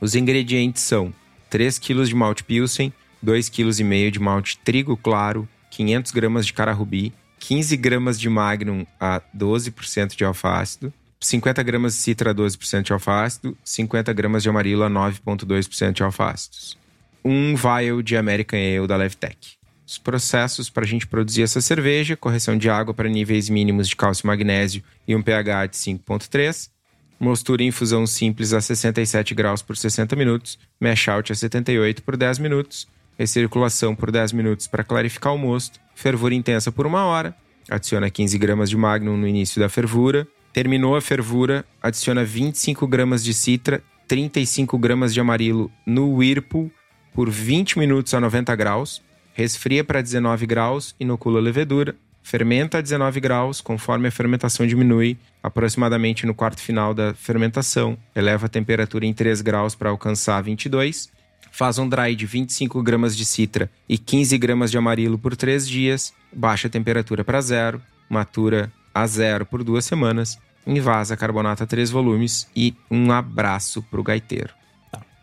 [0.00, 1.12] Os ingredientes são
[1.50, 2.90] 3 kg de malte Pilsen,
[3.22, 8.86] 2,5 kg de malte trigo claro, 500 gramas de cara rubi, 15 gramas de magnum
[8.98, 10.90] a 12% de alfa-ácido,
[11.20, 16.02] 50 gramas de citra a 12% de alfa-ácido, 50 gramas de amarilo a 9,2% de
[16.02, 16.79] alfa-ácidos.
[17.24, 19.58] Um vial de American Ale da Levtech.
[19.86, 23.96] Os processos para a gente produzir essa cerveja: correção de água para níveis mínimos de
[23.96, 26.70] cálcio e magnésio e um pH de 5,3.
[27.18, 30.58] Mostura em infusão simples a 67 graus por 60 minutos.
[30.80, 32.88] Mash out a 78 por 10 minutos.
[33.18, 35.78] Recirculação por 10 minutos para clarificar o mosto.
[35.94, 37.36] Fervura intensa por uma hora.
[37.68, 40.26] Adiciona 15 gramas de magnum no início da fervura.
[40.52, 46.72] Terminou a fervura, adiciona 25 gramas de citra, 35 gramas de amarilo no Whirlpool
[47.14, 49.02] por 20 minutos a 90 graus.
[49.32, 51.94] Resfria para 19 graus, inocula a levedura.
[52.22, 57.96] Fermenta a 19 graus, conforme a fermentação diminui, aproximadamente no quarto final da fermentação.
[58.14, 61.10] Eleva a temperatura em 3 graus para alcançar 22.
[61.50, 65.66] Faz um dry de 25 gramas de citra e 15 gramas de amarilo por 3
[65.66, 66.12] dias.
[66.32, 67.82] Baixa a temperatura para zero.
[68.08, 70.38] Matura a zero por duas semanas.
[70.66, 74.52] Invasa carbonato a 3 volumes e um abraço pro gaiteiro.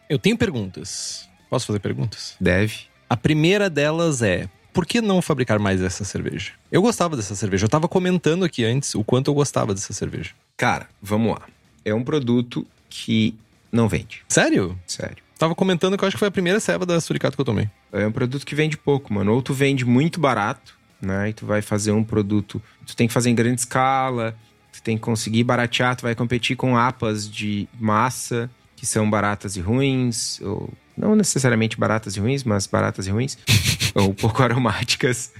[0.09, 1.29] Eu tenho perguntas.
[1.49, 2.35] Posso fazer perguntas?
[2.39, 2.81] Deve.
[3.09, 6.51] A primeira delas é: por que não fabricar mais essa cerveja?
[6.71, 7.65] Eu gostava dessa cerveja.
[7.65, 10.31] Eu tava comentando aqui antes o quanto eu gostava dessa cerveja.
[10.55, 11.41] Cara, vamos lá.
[11.83, 13.35] É um produto que
[13.71, 14.23] não vende.
[14.27, 14.77] Sério?
[14.85, 15.17] Sério.
[15.37, 17.69] Tava comentando que eu acho que foi a primeira ceva da Suricato que eu tomei.
[17.91, 19.33] É um produto que vende pouco, mano.
[19.33, 21.29] Ou tu vende muito barato, né?
[21.29, 22.61] E tu vai fazer um produto.
[22.85, 24.35] Tu tem que fazer em grande escala,
[24.71, 29.55] tu tem que conseguir baratear, tu vai competir com apas de massa, que são baratas
[29.55, 33.37] e ruins, ou não necessariamente baratas e ruins, mas baratas e ruins,
[33.93, 35.31] ou pouco aromáticas,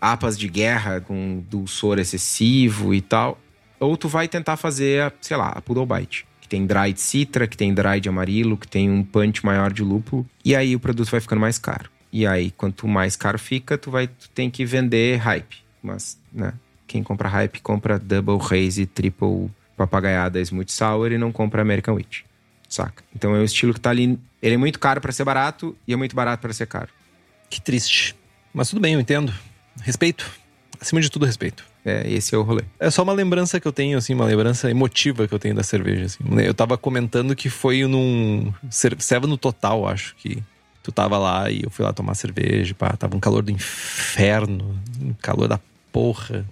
[0.00, 3.38] apas de guerra com dulçor excessivo e tal.
[3.78, 7.46] Ou tu vai tentar fazer, sei lá, a Poodle Bite, que tem dry de citra,
[7.46, 10.80] que tem dry de amarilo, que tem um punch maior de lúpulo, e aí o
[10.80, 11.90] produto vai ficando mais caro.
[12.12, 15.58] E aí, quanto mais caro fica, tu vai tu tem que vender hype.
[15.82, 16.54] Mas, né,
[16.86, 22.25] quem compra hype compra double haze, triple papagaiada smooth sour e não compra American Wheat.
[22.68, 23.02] Saca?
[23.14, 24.18] Então é um estilo que tá ali.
[24.42, 26.88] Ele é muito caro para ser barato e é muito barato para ser caro.
[27.48, 28.14] Que triste.
[28.52, 29.32] Mas tudo bem, eu entendo.
[29.82, 30.30] Respeito.
[30.80, 31.64] Acima de tudo, respeito.
[31.84, 32.64] É, esse é o rolê.
[32.80, 35.62] É só uma lembrança que eu tenho, assim, uma lembrança emotiva que eu tenho da
[35.62, 36.24] cerveja, assim.
[36.40, 38.52] Eu tava comentando que foi num...
[38.70, 40.42] Serva no total, acho que
[40.82, 44.78] tu tava lá e eu fui lá tomar cerveja, pá, tava um calor do inferno,
[45.00, 45.60] um calor da
[45.92, 46.44] porra,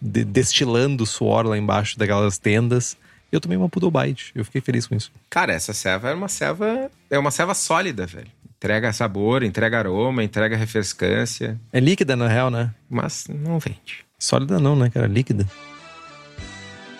[0.00, 2.96] de, destilando suor lá embaixo daquelas tendas.
[3.30, 4.32] Eu tomei uma Poodle Bite.
[4.34, 5.12] Eu fiquei feliz com isso.
[5.28, 6.90] Cara, essa ceva é uma ceva.
[7.10, 8.28] É uma ceva sólida, velho.
[8.56, 11.60] Entrega sabor, entrega aroma, entrega refrescância.
[11.72, 12.74] É líquida, na real, né?
[12.88, 14.04] Mas não vende.
[14.18, 15.06] Sólida não, né, cara?
[15.06, 15.46] Líquida.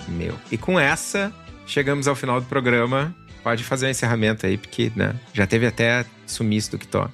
[0.07, 0.39] Meu.
[0.53, 1.33] E com essa,
[1.67, 3.15] chegamos ao final do programa.
[3.43, 5.17] Pode fazer o um encerramento aí, porque, né?
[5.33, 7.11] Já teve até sumiço do que to.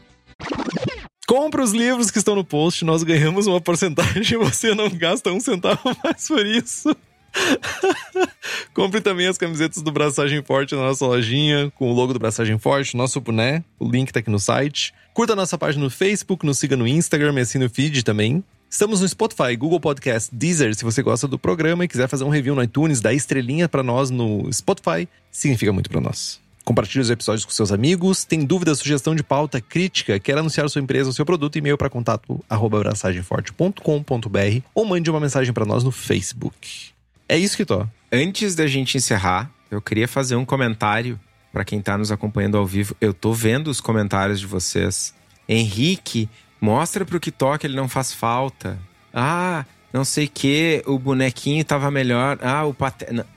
[1.27, 5.33] Compre os livros que estão no post, nós ganhamos uma porcentagem e você não gasta
[5.33, 6.95] um centavo mais por isso.
[8.75, 12.59] Compre também as camisetas do Braçagem Forte na nossa lojinha, com o logo do Braçagem
[12.59, 13.65] Forte, nosso boné.
[13.79, 14.95] O link tá aqui no site.
[15.13, 18.43] Curta a nossa página no Facebook, nos siga no Instagram e assine o feed também.
[18.69, 22.29] Estamos no Spotify, Google Podcast, Deezer, se você gosta do programa e quiser fazer um
[22.29, 26.41] review no iTunes, dá estrelinha para nós no Spotify, significa muito para nós.
[26.65, 28.25] Compartilhe os episódios com seus amigos.
[28.25, 31.91] Tem dúvida, sugestão de pauta, crítica, quer anunciar sua empresa ou seu produto, e-mail para
[31.91, 36.94] contato abraçagemforte.com.br ou mande uma mensagem para nós no Facebook.
[37.29, 37.87] É isso que tô.
[38.13, 41.19] Antes da gente encerrar, eu queria fazer um comentário
[41.53, 42.97] para quem tá nos acompanhando ao vivo.
[43.01, 45.15] Eu tô vendo os comentários de vocês.
[45.49, 46.29] Henrique,
[46.61, 48.79] mostra pro que toca, ele não faz falta.
[49.13, 52.39] Ah, não sei que, o bonequinho tava melhor.
[52.43, 52.77] Ah, o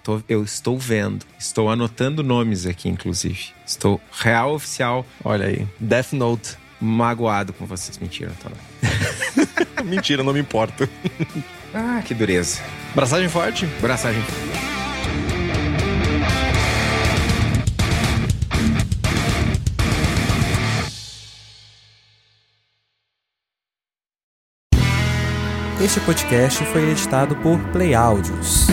[0.03, 1.25] tô, eu estou vendo.
[1.37, 3.51] Estou anotando nomes aqui, inclusive.
[3.65, 5.05] Estou real oficial.
[5.23, 5.67] Olha aí.
[5.79, 6.57] Death Note.
[6.79, 7.97] Magoado com vocês.
[7.97, 9.85] Mentira, não tô não.
[9.85, 10.87] Mentira, não me importo.
[11.73, 12.61] ah, que dureza.
[12.95, 13.65] Braçagem forte?
[13.81, 14.47] Braçagem forte.
[25.83, 28.65] Este podcast foi editado por Play Áudios.